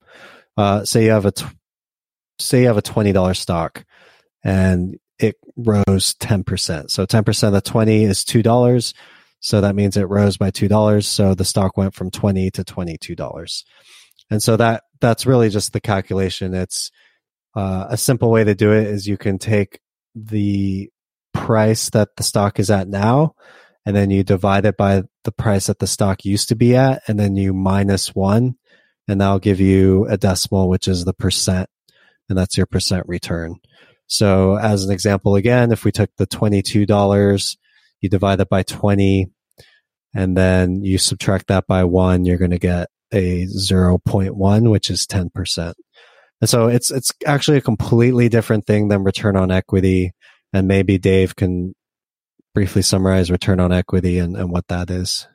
Uh, 0.55 0.85
say 0.85 1.03
you 1.03 1.11
have 1.11 1.25
a, 1.25 1.31
t- 1.31 1.45
say 2.39 2.61
you 2.61 2.67
have 2.67 2.77
a 2.77 2.81
$20 2.81 3.35
stock 3.35 3.83
and 4.41 4.97
it 5.19 5.35
rose 5.57 6.15
10%. 6.15 6.89
So 6.89 7.05
10% 7.05 7.55
of 7.55 7.63
20 7.63 8.03
is 8.03 8.23
$2. 8.23 8.93
So 9.41 9.61
that 9.61 9.75
means 9.75 9.97
it 9.97 10.03
rose 10.03 10.37
by 10.37 10.51
$2. 10.51 11.03
So 11.03 11.33
the 11.33 11.45
stock 11.45 11.77
went 11.77 11.93
from 11.93 12.11
20 12.11 12.51
to 12.51 12.63
$22. 12.63 13.63
And 14.31 14.41
so 14.41 14.57
that, 14.57 14.83
that's 15.01 15.25
really 15.25 15.49
just 15.49 15.73
the 15.73 15.81
calculation. 15.81 16.53
It's 16.53 16.91
uh, 17.55 17.87
a 17.89 17.97
simple 17.97 18.31
way 18.31 18.43
to 18.43 18.55
do 18.55 18.71
it 18.71 18.87
is 18.87 19.07
you 19.07 19.17
can 19.17 19.37
take 19.37 19.79
the 20.15 20.89
price 21.33 21.89
that 21.91 22.09
the 22.17 22.23
stock 22.23 22.59
is 22.59 22.69
at 22.69 22.87
now 22.87 23.33
and 23.85 23.95
then 23.95 24.09
you 24.09 24.23
divide 24.23 24.65
it 24.65 24.77
by 24.77 25.03
the 25.23 25.31
price 25.31 25.67
that 25.67 25.79
the 25.79 25.87
stock 25.87 26.25
used 26.25 26.49
to 26.49 26.55
be 26.55 26.75
at 26.75 27.01
and 27.07 27.19
then 27.19 27.35
you 27.35 27.53
minus 27.53 28.13
one 28.13 28.55
and 29.07 29.21
that'll 29.21 29.39
give 29.39 29.59
you 29.59 30.05
a 30.07 30.17
decimal 30.17 30.69
which 30.69 30.87
is 30.87 31.05
the 31.05 31.13
percent 31.13 31.69
and 32.27 32.37
that's 32.37 32.57
your 32.57 32.65
percent 32.65 33.03
return 33.07 33.55
so 34.09 34.57
as 34.57 34.83
an 34.83 34.91
example 34.91 35.35
again 35.35 35.71
if 35.71 35.85
we 35.85 35.91
took 35.91 36.09
the 36.17 36.27
$22 36.27 37.57
you 38.01 38.09
divide 38.09 38.39
it 38.41 38.49
by 38.49 38.63
20 38.63 39.27
and 40.13 40.35
then 40.35 40.83
you 40.83 40.97
subtract 40.97 41.47
that 41.47 41.65
by 41.67 41.83
one 41.83 42.25
you're 42.25 42.37
going 42.37 42.51
to 42.51 42.59
get 42.59 42.89
a 43.13 43.45
0.1 43.45 44.69
which 44.69 44.89
is 44.89 45.07
10% 45.07 45.73
and 46.41 46.49
so 46.49 46.67
it's 46.67 46.91
it's 46.91 47.11
actually 47.25 47.57
a 47.57 47.61
completely 47.61 48.29
different 48.29 48.65
thing 48.65 48.87
than 48.87 49.03
return 49.03 49.35
on 49.35 49.51
equity 49.51 50.11
and 50.53 50.67
maybe 50.67 50.97
Dave 50.97 51.35
can 51.35 51.73
briefly 52.53 52.81
summarize 52.81 53.31
return 53.31 53.59
on 53.59 53.71
equity 53.71 54.19
and, 54.19 54.35
and 54.35 54.51
what 54.51 54.67
that 54.67 54.89
is. 54.89 55.27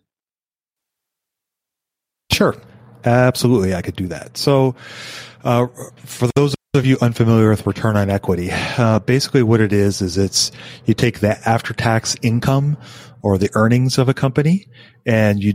Sure. 2.31 2.57
Absolutely, 3.05 3.75
I 3.75 3.83
could 3.83 3.97
do 3.97 4.09
that. 4.09 4.37
So, 4.37 4.75
uh, 5.45 5.67
for 5.97 6.29
those 6.35 6.55
of 6.75 6.85
you 6.85 6.99
unfamiliar 7.01 7.51
with 7.51 7.67
return 7.67 7.97
on 7.97 8.11
equity, 8.11 8.49
uh, 8.53 8.99
basically 8.99 9.43
what 9.43 9.61
it 9.61 9.73
is 9.73 10.01
is 10.01 10.19
it's 10.19 10.51
you 10.87 10.95
take 10.95 11.21
the 11.21 11.37
after-tax 11.49 12.17
income 12.23 12.77
or 13.23 13.39
the 13.39 13.51
earnings 13.55 13.99
of 13.99 14.09
a 14.09 14.15
company, 14.15 14.67
and 15.07 15.43
you 15.43 15.55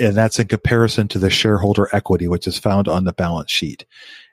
and 0.00 0.16
that's 0.16 0.38
in 0.38 0.48
comparison 0.48 1.08
to 1.08 1.18
the 1.18 1.30
shareholder 1.30 1.88
equity, 1.92 2.28
which 2.28 2.46
is 2.46 2.58
found 2.58 2.88
on 2.88 3.04
the 3.04 3.12
balance 3.12 3.50
sheet. 3.50 3.84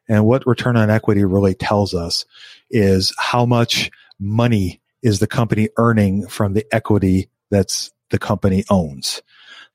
And 0.07 0.25
what 0.25 0.47
return 0.47 0.77
on 0.77 0.89
equity 0.89 1.23
really 1.23 1.53
tells 1.53 1.93
us 1.93 2.25
is 2.69 3.13
how 3.17 3.45
much 3.45 3.91
money 4.19 4.81
is 5.01 5.19
the 5.19 5.27
company 5.27 5.69
earning 5.77 6.27
from 6.27 6.53
the 6.53 6.65
equity 6.73 7.29
that's 7.49 7.91
the 8.09 8.19
company 8.19 8.63
owns. 8.69 9.21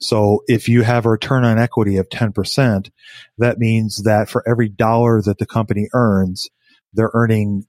So 0.05 0.45
if 0.47 0.69
you 0.69 0.83
have 0.83 1.07
a 1.07 1.11
return 1.11 1.45
on 1.45 1.59
equity 1.59 1.97
of 1.97 2.09
10%, 2.09 2.91
that 3.39 3.59
means 3.59 4.03
that 4.05 4.29
for 4.29 4.47
every 4.49 4.69
dollar 4.69 5.23
that 5.23 5.39
the 5.39 5.47
company 5.47 5.89
earns, 5.93 6.51
they're 6.93 7.11
earning 7.15 7.67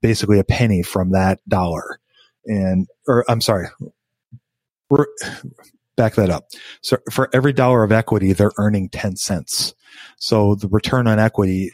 basically 0.00 0.38
a 0.38 0.44
penny 0.44 0.82
from 0.82 1.10
that 1.10 1.40
dollar. 1.48 1.98
And, 2.44 2.86
or 3.08 3.24
I'm 3.28 3.40
sorry, 3.40 3.66
back 5.96 6.14
that 6.14 6.30
up. 6.30 6.48
So 6.82 6.98
for 7.10 7.28
every 7.32 7.52
dollar 7.52 7.82
of 7.82 7.92
equity, 7.92 8.32
they're 8.32 8.52
earning 8.58 8.88
10 8.88 9.16
cents. 9.16 9.74
So 10.18 10.54
the 10.54 10.68
return 10.68 11.06
on 11.06 11.18
equity, 11.18 11.72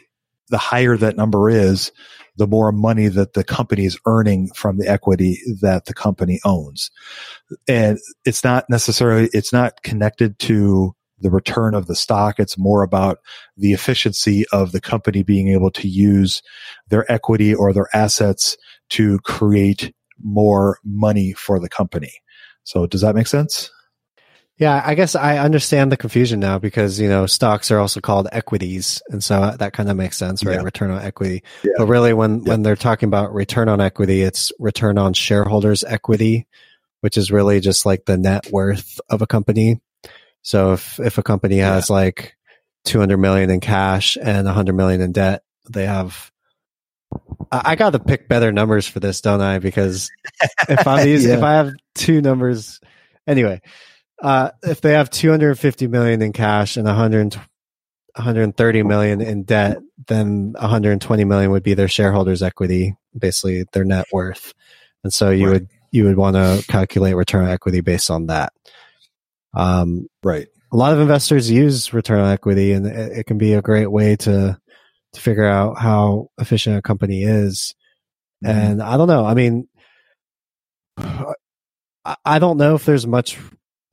the 0.49 0.57
higher 0.57 0.97
that 0.97 1.17
number 1.17 1.49
is, 1.49 1.91
the 2.35 2.47
more 2.47 2.71
money 2.71 3.07
that 3.07 3.33
the 3.33 3.43
company 3.43 3.85
is 3.85 3.99
earning 4.05 4.49
from 4.55 4.77
the 4.77 4.89
equity 4.89 5.39
that 5.61 5.85
the 5.85 5.93
company 5.93 6.39
owns. 6.43 6.89
And 7.67 7.99
it's 8.25 8.43
not 8.43 8.69
necessarily, 8.69 9.29
it's 9.33 9.53
not 9.53 9.83
connected 9.83 10.39
to 10.39 10.95
the 11.19 11.29
return 11.29 11.73
of 11.73 11.87
the 11.87 11.95
stock. 11.95 12.39
It's 12.39 12.57
more 12.57 12.83
about 12.83 13.19
the 13.55 13.73
efficiency 13.73 14.45
of 14.51 14.71
the 14.71 14.81
company 14.81 15.23
being 15.23 15.49
able 15.49 15.71
to 15.71 15.87
use 15.87 16.41
their 16.89 17.09
equity 17.11 17.53
or 17.53 17.71
their 17.71 17.87
assets 17.93 18.57
to 18.89 19.19
create 19.19 19.93
more 20.21 20.79
money 20.83 21.33
for 21.33 21.59
the 21.59 21.69
company. 21.69 22.13
So 22.63 22.87
does 22.87 23.01
that 23.01 23.15
make 23.15 23.27
sense? 23.27 23.71
Yeah, 24.57 24.83
I 24.85 24.93
guess 24.93 25.15
I 25.15 25.39
understand 25.39 25.91
the 25.91 25.97
confusion 25.97 26.39
now 26.39 26.59
because 26.59 26.99
you 26.99 27.09
know 27.09 27.25
stocks 27.25 27.71
are 27.71 27.79
also 27.79 28.01
called 28.01 28.27
equities, 28.31 29.01
and 29.09 29.23
so 29.23 29.55
that 29.57 29.73
kind 29.73 29.89
of 29.89 29.97
makes 29.97 30.15
sense, 30.15 30.45
right? 30.45 30.57
Yeah. 30.57 30.61
Return 30.61 30.91
on 30.91 31.01
equity. 31.01 31.43
Yeah. 31.63 31.71
But 31.77 31.87
really, 31.87 32.13
when 32.13 32.43
yeah. 32.43 32.49
when 32.49 32.61
they're 32.61 32.75
talking 32.75 33.07
about 33.07 33.33
return 33.33 33.67
on 33.67 33.81
equity, 33.81 34.21
it's 34.21 34.51
return 34.59 34.99
on 34.99 35.13
shareholders' 35.13 35.83
equity, 35.83 36.45
which 37.01 37.17
is 37.17 37.31
really 37.31 37.61
just 37.61 37.85
like 37.85 38.05
the 38.05 38.15
net 38.15 38.51
worth 38.51 38.99
of 39.09 39.23
a 39.23 39.27
company. 39.27 39.81
So 40.43 40.73
if 40.73 40.99
if 40.99 41.17
a 41.17 41.23
company 41.23 41.57
has 41.57 41.89
like 41.89 42.35
two 42.85 42.99
hundred 42.99 43.17
million 43.17 43.49
in 43.49 43.59
cash 43.59 44.17
and 44.21 44.47
hundred 44.47 44.75
million 44.75 45.01
in 45.01 45.13
debt, 45.13 45.43
they 45.69 45.85
have. 45.85 46.31
I, 47.51 47.75
got 47.75 47.91
to 47.91 47.99
pick 47.99 48.27
better 48.27 48.51
numbers 48.51 48.87
for 48.87 48.99
this, 48.99 49.21
don't 49.21 49.39
I? 49.39 49.59
Because 49.59 50.09
if 50.67 50.87
I'm 50.87 51.07
using, 51.07 51.31
if 51.31 51.43
I 51.43 51.53
have 51.53 51.71
two 51.93 52.21
numbers, 52.21 52.79
anyway 53.27 53.61
uh, 54.23 54.51
if 54.63 54.79
they 54.79 54.93
have 54.93 55.09
250 55.09 55.87
million 55.87 56.21
in 56.21 56.31
cash 56.31 56.77
and 56.77 56.85
100, 56.85 57.35
130 57.35 58.83
million 58.83 59.19
in 59.19 59.43
debt, 59.43 59.79
then 60.07 60.53
120 60.53 61.25
million 61.25 61.51
would 61.51 61.61
be 61.61 61.73
their 61.73 61.89
shareholders' 61.89 62.41
equity, 62.41 62.95
basically 63.17 63.65
their 63.73 63.83
net 63.83 64.05
worth. 64.13 64.53
And 65.03 65.13
so 65.13 65.29
you 65.29 65.47
right. 65.47 65.53
would 65.53 65.67
you 65.91 66.05
would 66.05 66.15
want 66.15 66.37
to 66.37 66.63
calculate 66.69 67.15
return 67.15 67.45
on 67.45 67.51
equity 67.51 67.81
based 67.81 68.09
on 68.09 68.27
that. 68.27 68.53
Um, 69.53 70.07
right. 70.23 70.47
A 70.71 70.77
lot 70.77 70.93
of 70.93 70.99
investors 70.99 71.51
use 71.51 71.93
return 71.93 72.21
on 72.21 72.31
equity, 72.31 72.71
and 72.71 72.87
it, 72.87 73.19
it 73.19 73.23
can 73.25 73.37
be 73.37 73.53
a 73.53 73.61
great 73.61 73.91
way 73.91 74.15
to 74.15 74.57
to 75.13 75.19
figure 75.19 75.45
out 75.45 75.77
how 75.77 76.29
efficient 76.39 76.77
a 76.77 76.81
company 76.81 77.23
is. 77.23 77.75
Mm-hmm. 78.43 78.57
And 78.57 78.81
I 78.81 78.95
don't 78.95 79.09
know. 79.09 79.25
I 79.25 79.33
mean, 79.33 79.67
I 80.97 82.39
don't 82.39 82.57
know 82.57 82.75
if 82.75 82.85
there's 82.85 83.05
much 83.05 83.37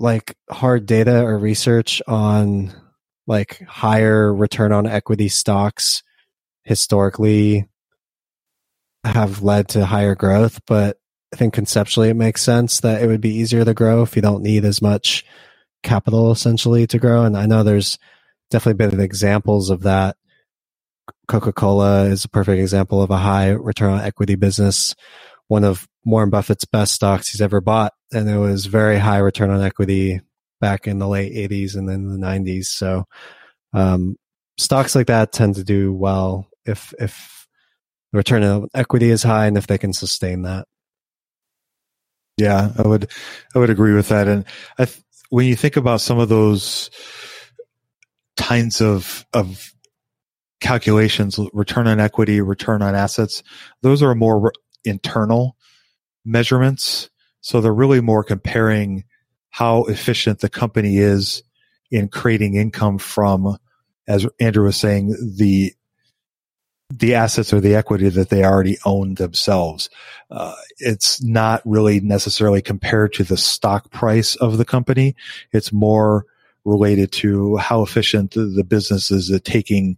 like 0.00 0.34
hard 0.50 0.86
data 0.86 1.22
or 1.22 1.38
research 1.38 2.00
on 2.08 2.72
like 3.26 3.60
higher 3.68 4.34
return 4.34 4.72
on 4.72 4.86
equity 4.86 5.28
stocks 5.28 6.02
historically 6.64 7.68
have 9.04 9.42
led 9.42 9.68
to 9.68 9.84
higher 9.84 10.14
growth, 10.14 10.60
but 10.66 10.96
I 11.32 11.36
think 11.36 11.54
conceptually 11.54 12.08
it 12.08 12.14
makes 12.14 12.42
sense 12.42 12.80
that 12.80 13.02
it 13.02 13.06
would 13.06 13.20
be 13.20 13.34
easier 13.34 13.64
to 13.64 13.74
grow 13.74 14.02
if 14.02 14.16
you 14.16 14.22
don't 14.22 14.42
need 14.42 14.64
as 14.64 14.82
much 14.82 15.24
capital 15.82 16.32
essentially 16.32 16.86
to 16.88 16.98
grow. 16.98 17.24
And 17.24 17.36
I 17.36 17.46
know 17.46 17.62
there's 17.62 17.98
definitely 18.50 18.86
been 18.86 19.00
examples 19.00 19.70
of 19.70 19.82
that. 19.82 20.16
Coca 21.28 21.52
Cola 21.52 22.04
is 22.04 22.24
a 22.24 22.28
perfect 22.28 22.60
example 22.60 23.02
of 23.02 23.10
a 23.10 23.16
high 23.18 23.50
return 23.50 23.92
on 23.92 24.00
equity 24.00 24.34
business. 24.34 24.94
One 25.48 25.64
of 25.64 25.88
Warren 26.04 26.30
Buffett's 26.30 26.64
best 26.64 26.94
stocks 26.94 27.28
he's 27.28 27.40
ever 27.40 27.60
bought, 27.60 27.92
and 28.12 28.28
it 28.28 28.38
was 28.38 28.66
very 28.66 28.98
high 28.98 29.18
return 29.18 29.50
on 29.50 29.62
equity 29.62 30.20
back 30.60 30.86
in 30.86 30.98
the 30.98 31.08
late 31.08 31.32
80s 31.32 31.74
and 31.76 31.88
then 31.88 32.08
the 32.08 32.18
90s. 32.18 32.66
So 32.66 33.04
um, 33.72 34.16
stocks 34.58 34.94
like 34.94 35.06
that 35.08 35.32
tend 35.32 35.56
to 35.56 35.64
do 35.64 35.92
well 35.92 36.48
if 36.64 36.92
if 36.98 37.46
the 38.12 38.18
return 38.18 38.42
on 38.42 38.68
equity 38.74 39.10
is 39.10 39.22
high 39.22 39.46
and 39.46 39.56
if 39.56 39.66
they 39.66 39.78
can 39.78 39.92
sustain 39.92 40.42
that. 40.42 40.66
Yeah, 42.36 42.70
I 42.76 42.86
would 42.86 43.10
I 43.54 43.58
would 43.58 43.70
agree 43.70 43.94
with 43.94 44.08
that. 44.08 44.28
And 44.28 44.44
th- 44.78 45.00
when 45.30 45.46
you 45.46 45.56
think 45.56 45.76
about 45.76 46.00
some 46.00 46.18
of 46.18 46.28
those 46.28 46.90
kinds 48.36 48.80
of 48.80 49.26
of 49.32 49.72
calculations, 50.60 51.38
return 51.52 51.86
on 51.86 52.00
equity, 52.00 52.40
return 52.40 52.82
on 52.82 52.94
assets, 52.94 53.42
those 53.82 54.02
are 54.02 54.14
more 54.14 54.40
re- 54.40 54.50
internal 54.84 55.56
measurements. 56.24 57.10
So 57.40 57.60
they're 57.60 57.72
really 57.72 58.00
more 58.00 58.24
comparing 58.24 59.04
how 59.50 59.84
efficient 59.84 60.40
the 60.40 60.48
company 60.48 60.98
is 60.98 61.42
in 61.90 62.08
creating 62.08 62.54
income 62.54 62.98
from, 62.98 63.56
as 64.06 64.26
Andrew 64.38 64.64
was 64.64 64.76
saying, 64.76 65.16
the 65.36 65.74
the 66.92 67.14
assets 67.14 67.52
or 67.52 67.60
the 67.60 67.76
equity 67.76 68.08
that 68.08 68.30
they 68.30 68.44
already 68.44 68.76
own 68.84 69.14
themselves. 69.14 69.88
Uh, 70.28 70.56
it's 70.78 71.22
not 71.22 71.62
really 71.64 72.00
necessarily 72.00 72.60
compared 72.60 73.12
to 73.12 73.22
the 73.22 73.36
stock 73.36 73.92
price 73.92 74.34
of 74.36 74.58
the 74.58 74.64
company. 74.64 75.14
It's 75.52 75.72
more 75.72 76.26
related 76.64 77.10
to 77.10 77.56
how 77.56 77.82
efficient 77.82 78.32
the 78.32 78.64
business 78.66 79.10
is 79.10 79.30
at 79.30 79.44
taking 79.44 79.96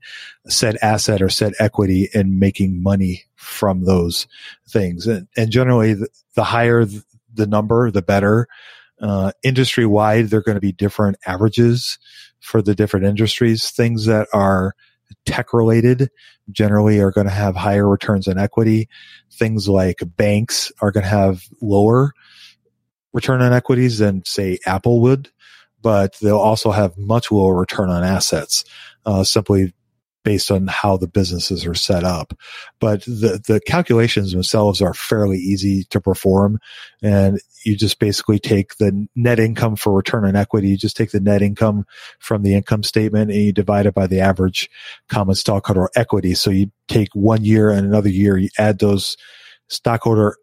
said 0.48 0.76
asset 0.80 1.20
or 1.20 1.28
said 1.28 1.54
equity 1.58 2.08
and 2.14 2.38
making 2.38 2.82
money 2.82 3.24
from 3.34 3.84
those 3.84 4.26
things. 4.68 5.06
And, 5.06 5.26
and 5.36 5.50
generally, 5.50 5.94
the, 5.94 6.08
the, 6.34 6.44
higher 6.44 6.84
the 7.34 7.46
number, 7.46 7.90
the 7.90 8.02
better. 8.02 8.46
Uh, 9.00 9.32
industry 9.42 9.86
wide, 9.86 10.26
there 10.26 10.38
are 10.38 10.44
going 10.44 10.56
to 10.56 10.60
be 10.60 10.72
different 10.72 11.16
averages 11.26 11.98
for 12.40 12.62
the 12.62 12.74
different 12.74 13.06
industries. 13.06 13.70
Things 13.70 14.06
that 14.06 14.28
are 14.32 14.74
tech 15.26 15.52
related 15.52 16.10
generally 16.50 17.00
are 17.00 17.10
going 17.10 17.26
to 17.26 17.32
have 17.32 17.56
higher 17.56 17.88
returns 17.88 18.28
on 18.28 18.38
equity. 18.38 18.88
Things 19.32 19.68
like 19.68 20.02
banks 20.16 20.70
are 20.80 20.92
going 20.92 21.04
to 21.04 21.10
have 21.10 21.42
lower 21.60 22.12
return 23.12 23.42
on 23.42 23.52
equities 23.52 23.98
than 23.98 24.24
say 24.24 24.58
Apple 24.66 25.00
would 25.00 25.30
but 25.82 26.16
they'll 26.22 26.38
also 26.38 26.70
have 26.70 26.96
much 26.96 27.30
lower 27.30 27.54
return 27.54 27.90
on 27.90 28.04
assets, 28.04 28.64
uh, 29.04 29.24
simply 29.24 29.74
based 30.24 30.50
on 30.50 30.66
how 30.68 30.96
the 30.96 31.08
businesses 31.08 31.66
are 31.66 31.74
set 31.74 32.04
up. 32.04 32.32
But 32.80 33.02
the, 33.02 33.42
the 33.46 33.60
calculations 33.66 34.32
themselves 34.32 34.80
are 34.80 34.94
fairly 34.94 35.38
easy 35.38 35.84
to 35.90 36.00
perform. 36.00 36.58
And 37.02 37.40
you 37.64 37.76
just 37.76 37.98
basically 37.98 38.38
take 38.38 38.76
the 38.76 39.06
net 39.16 39.40
income 39.40 39.76
for 39.76 39.92
return 39.92 40.24
on 40.24 40.36
equity. 40.36 40.68
You 40.68 40.76
just 40.76 40.96
take 40.96 41.10
the 41.10 41.20
net 41.20 41.42
income 41.42 41.86
from 42.18 42.42
the 42.42 42.54
income 42.54 42.82
statement 42.82 43.30
and 43.30 43.40
you 43.40 43.52
divide 43.52 43.86
it 43.86 43.94
by 43.94 44.06
the 44.06 44.20
average 44.20 44.70
common 45.08 45.34
stockholder 45.34 45.88
equity. 45.96 46.34
So 46.34 46.50
you 46.50 46.70
take 46.88 47.08
one 47.14 47.44
year 47.44 47.70
and 47.70 47.86
another 47.86 48.08
year, 48.08 48.36
you 48.36 48.48
add 48.58 48.78
those 48.78 49.16
stockholder 49.68 50.36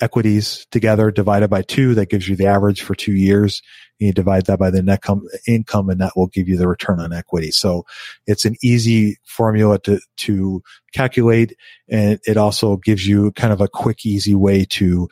equities 0.00 0.66
together 0.70 1.10
divided 1.10 1.48
by 1.48 1.62
two. 1.62 1.94
That 1.94 2.10
gives 2.10 2.28
you 2.28 2.36
the 2.36 2.46
average 2.46 2.82
for 2.82 2.94
two 2.94 3.12
years. 3.12 3.62
You 3.98 4.12
divide 4.12 4.46
that 4.46 4.58
by 4.58 4.70
the 4.70 4.82
net 4.82 5.02
com- 5.02 5.28
income 5.46 5.90
and 5.90 6.00
that 6.00 6.16
will 6.16 6.26
give 6.26 6.48
you 6.48 6.56
the 6.56 6.66
return 6.66 7.00
on 7.00 7.12
equity. 7.12 7.50
So 7.50 7.84
it's 8.26 8.44
an 8.44 8.56
easy 8.62 9.18
formula 9.24 9.78
to, 9.80 10.00
to 10.18 10.62
calculate. 10.94 11.54
And 11.88 12.18
it 12.26 12.36
also 12.36 12.76
gives 12.78 13.06
you 13.06 13.32
kind 13.32 13.52
of 13.52 13.60
a 13.60 13.68
quick, 13.68 14.06
easy 14.06 14.34
way 14.34 14.64
to 14.70 15.08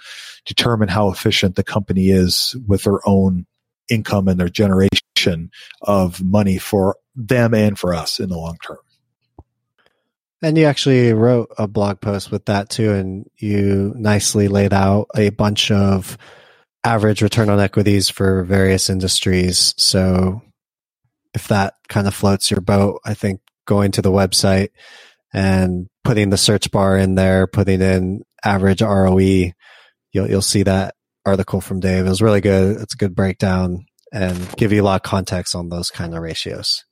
determine 0.47 0.89
how 0.89 1.11
efficient 1.11 1.57
the 1.57 1.65
company 1.65 2.09
is 2.09 2.57
with 2.67 2.85
their 2.85 3.07
own 3.07 3.47
income 3.91 4.29
and 4.29 4.41
their 4.41 4.49
generation 4.49 5.51
of 5.83 6.23
money 6.23 6.59
for 6.59 6.97
them 7.15 7.53
and 7.53 7.79
for 7.79 7.95
us 7.95 8.21
in 8.21 8.31
the 8.31 8.37
long 8.37 8.57
term. 8.67 8.79
And 10.41 10.57
you 10.57 10.67
actually 10.67 11.13
wrote 11.13 11.51
a 11.59 11.67
blog 11.67 12.01
post 12.01 12.31
with 12.31 12.45
that 12.45 12.71
too, 12.71 12.93
and 12.93 13.27
you 13.39 13.93
nicely 13.97 14.47
laid 14.49 14.73
out 14.73 15.09
a 15.17 15.31
bunch 15.31 15.71
of 15.71 16.17
average 16.85 17.23
return 17.23 17.51
on 17.51 17.59
equities 17.59 18.09
for 18.09 18.45
various 18.45 18.89
industries. 18.89 19.75
So 19.77 20.43
if 21.35 21.49
that 21.49 21.75
kind 21.89 22.07
of 22.07 22.15
floats 22.15 22.51
your 22.51 22.61
boat, 22.61 23.01
I 23.05 23.15
think 23.15 23.41
going 23.67 23.91
to 23.93 24.03
the 24.03 24.13
website 24.13 24.69
and 25.33 25.89
putting 26.05 26.31
the 26.31 26.37
search 26.37 26.71
bar 26.71 26.97
in 26.97 27.17
there, 27.17 27.47
putting 27.47 27.83
in 27.83 28.23
average 28.45 28.81
ROE, 28.81 29.19
you'll 29.19 29.53
you'll 30.13 30.41
see 30.41 30.63
that 30.63 30.95
article 31.27 31.61
from 31.61 31.81
Dave. 31.81 32.07
It 32.07 32.09
was 32.09 32.23
really 32.23 32.41
good. 32.41 32.81
It's 32.81 32.95
a 32.95 32.99
good 32.99 33.15
breakdown 33.15 33.85
and 34.13 34.57
give 34.57 34.73
you 34.73 34.83
a 34.83 34.85
lot 34.85 34.97
of 34.97 35.03
context 35.03 35.55
on 35.55 35.69
those 35.69 35.91
kind 35.91 36.15
of 36.15 36.23
ratios. 36.23 36.85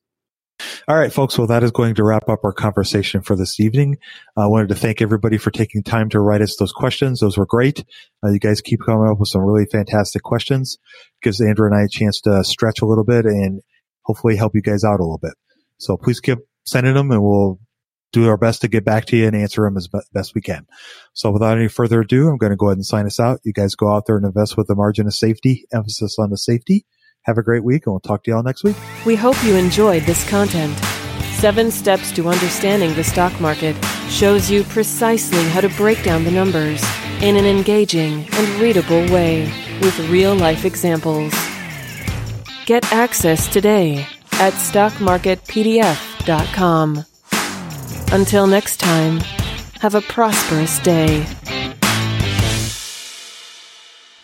All 0.88 0.96
right, 0.96 1.12
folks. 1.12 1.36
Well, 1.36 1.48
that 1.48 1.62
is 1.62 1.70
going 1.70 1.96
to 1.96 2.04
wrap 2.04 2.28
up 2.28 2.40
our 2.44 2.52
conversation 2.52 3.22
for 3.22 3.36
this 3.36 3.60
evening. 3.60 3.98
I 4.36 4.46
wanted 4.46 4.68
to 4.68 4.74
thank 4.74 5.02
everybody 5.02 5.36
for 5.36 5.50
taking 5.50 5.82
time 5.82 6.08
to 6.10 6.20
write 6.20 6.42
us 6.42 6.56
those 6.56 6.72
questions. 6.72 7.20
Those 7.20 7.36
were 7.36 7.46
great. 7.46 7.84
Uh, 8.24 8.30
you 8.30 8.38
guys 8.38 8.60
keep 8.60 8.80
coming 8.84 9.08
up 9.08 9.18
with 9.18 9.28
some 9.28 9.42
really 9.42 9.66
fantastic 9.66 10.22
questions. 10.22 10.78
Gives 11.22 11.40
Andrew 11.40 11.66
and 11.66 11.74
I 11.74 11.82
a 11.82 11.88
chance 11.88 12.20
to 12.22 12.44
stretch 12.44 12.82
a 12.82 12.86
little 12.86 13.04
bit 13.04 13.24
and 13.26 13.62
hopefully 14.02 14.36
help 14.36 14.54
you 14.54 14.62
guys 14.62 14.84
out 14.84 15.00
a 15.00 15.02
little 15.02 15.18
bit. 15.18 15.34
So 15.78 15.96
please 15.96 16.20
keep 16.20 16.38
sending 16.64 16.94
them 16.94 17.10
and 17.10 17.22
we'll 17.22 17.58
do 18.12 18.28
our 18.28 18.38
best 18.38 18.62
to 18.62 18.68
get 18.68 18.84
back 18.84 19.06
to 19.06 19.16
you 19.16 19.26
and 19.26 19.36
answer 19.36 19.62
them 19.62 19.76
as 19.76 19.88
best 20.12 20.34
we 20.34 20.40
can. 20.40 20.66
So 21.12 21.30
without 21.30 21.58
any 21.58 21.68
further 21.68 22.00
ado, 22.00 22.28
I'm 22.28 22.38
going 22.38 22.50
to 22.50 22.56
go 22.56 22.68
ahead 22.68 22.78
and 22.78 22.86
sign 22.86 23.06
us 23.06 23.20
out. 23.20 23.40
You 23.44 23.52
guys 23.52 23.74
go 23.74 23.92
out 23.92 24.06
there 24.06 24.16
and 24.16 24.24
invest 24.24 24.56
with 24.56 24.68
the 24.68 24.74
margin 24.74 25.06
of 25.06 25.14
safety, 25.14 25.66
emphasis 25.72 26.16
on 26.18 26.30
the 26.30 26.38
safety. 26.38 26.86
Have 27.26 27.38
a 27.38 27.42
great 27.42 27.64
week, 27.64 27.86
and 27.86 27.92
we'll 27.92 28.00
talk 28.00 28.22
to 28.24 28.30
you 28.30 28.36
all 28.36 28.42
next 28.44 28.62
week. 28.62 28.76
We 29.04 29.16
hope 29.16 29.42
you 29.42 29.56
enjoyed 29.56 30.04
this 30.04 30.24
content. 30.28 30.78
Seven 31.34 31.72
Steps 31.72 32.12
to 32.12 32.28
Understanding 32.28 32.94
the 32.94 33.02
Stock 33.02 33.40
Market 33.40 33.74
shows 34.08 34.48
you 34.48 34.62
precisely 34.64 35.42
how 35.50 35.60
to 35.60 35.68
break 35.70 36.04
down 36.04 36.22
the 36.22 36.30
numbers 36.30 36.84
in 37.20 37.34
an 37.36 37.44
engaging 37.44 38.28
and 38.32 38.60
readable 38.60 39.04
way 39.12 39.52
with 39.80 39.98
real 40.08 40.36
life 40.36 40.64
examples. 40.64 41.34
Get 42.64 42.92
access 42.92 43.48
today 43.48 44.06
at 44.34 44.52
stockmarketpdf.com. 44.52 47.04
Until 48.12 48.46
next 48.46 48.78
time, 48.78 49.18
have 49.80 49.96
a 49.96 50.00
prosperous 50.00 50.78
day. 50.78 51.26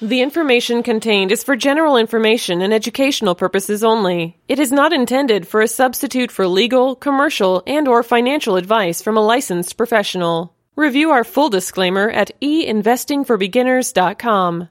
The 0.03 0.21
information 0.21 0.83
contained 0.83 1.31
is 1.31 1.45
for 1.45 1.55
general 1.55 1.97
information 1.97 2.61
and 2.61 2.75
educational 2.75 3.37
purposes 3.37 3.85
only. 3.85 4.37
It 4.49 4.59
is 4.59 4.73
not 4.73 4.93
intended 4.93 5.47
for 5.47 5.63
a 5.63 5.69
substitute 5.69 6.33
for 6.33 6.49
legal, 6.49 6.97
commercial, 6.97 7.63
and 7.69 7.87
or 7.87 8.03
financial 8.03 8.57
advice 8.57 9.01
from 9.01 9.17
a 9.17 9.25
licensed 9.25 9.77
professional. 9.77 10.53
Review 10.75 11.13
our 11.13 11.23
full 11.23 11.51
disclaimer 11.51 12.11
at 12.11 12.33
einvestingforbeginners.com. 12.43 14.69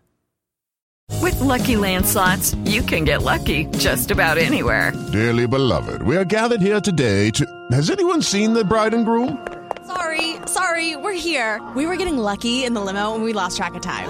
With 1.22 1.40
Lucky 1.40 1.78
Land 1.78 2.06
slots, 2.06 2.54
you 2.66 2.82
can 2.82 3.06
get 3.06 3.24
lucky 3.24 3.68
just 3.78 4.12
about 4.12 4.38
anywhere. 4.38 4.92
Dearly 5.14 5.48
beloved, 5.48 6.02
we 6.02 6.18
are 6.18 6.26
gathered 6.26 6.60
here 6.60 6.82
today 6.82 7.32
to 7.32 7.46
Has 7.72 7.90
anyone 7.90 8.22
seen 8.22 8.52
the 8.52 8.66
bride 8.66 8.94
and 8.94 9.06
groom? 9.06 9.48
Sorry, 9.88 10.36
sorry, 10.46 10.98
we're 10.98 11.14
here. 11.14 11.66
We 11.74 11.86
were 11.86 11.96
getting 11.96 12.18
lucky 12.18 12.66
in 12.66 12.74
the 12.74 12.82
limo 12.82 13.16
and 13.16 13.24
we 13.24 13.32
lost 13.32 13.56
track 13.56 13.76
of 13.76 13.82
time. 13.82 14.10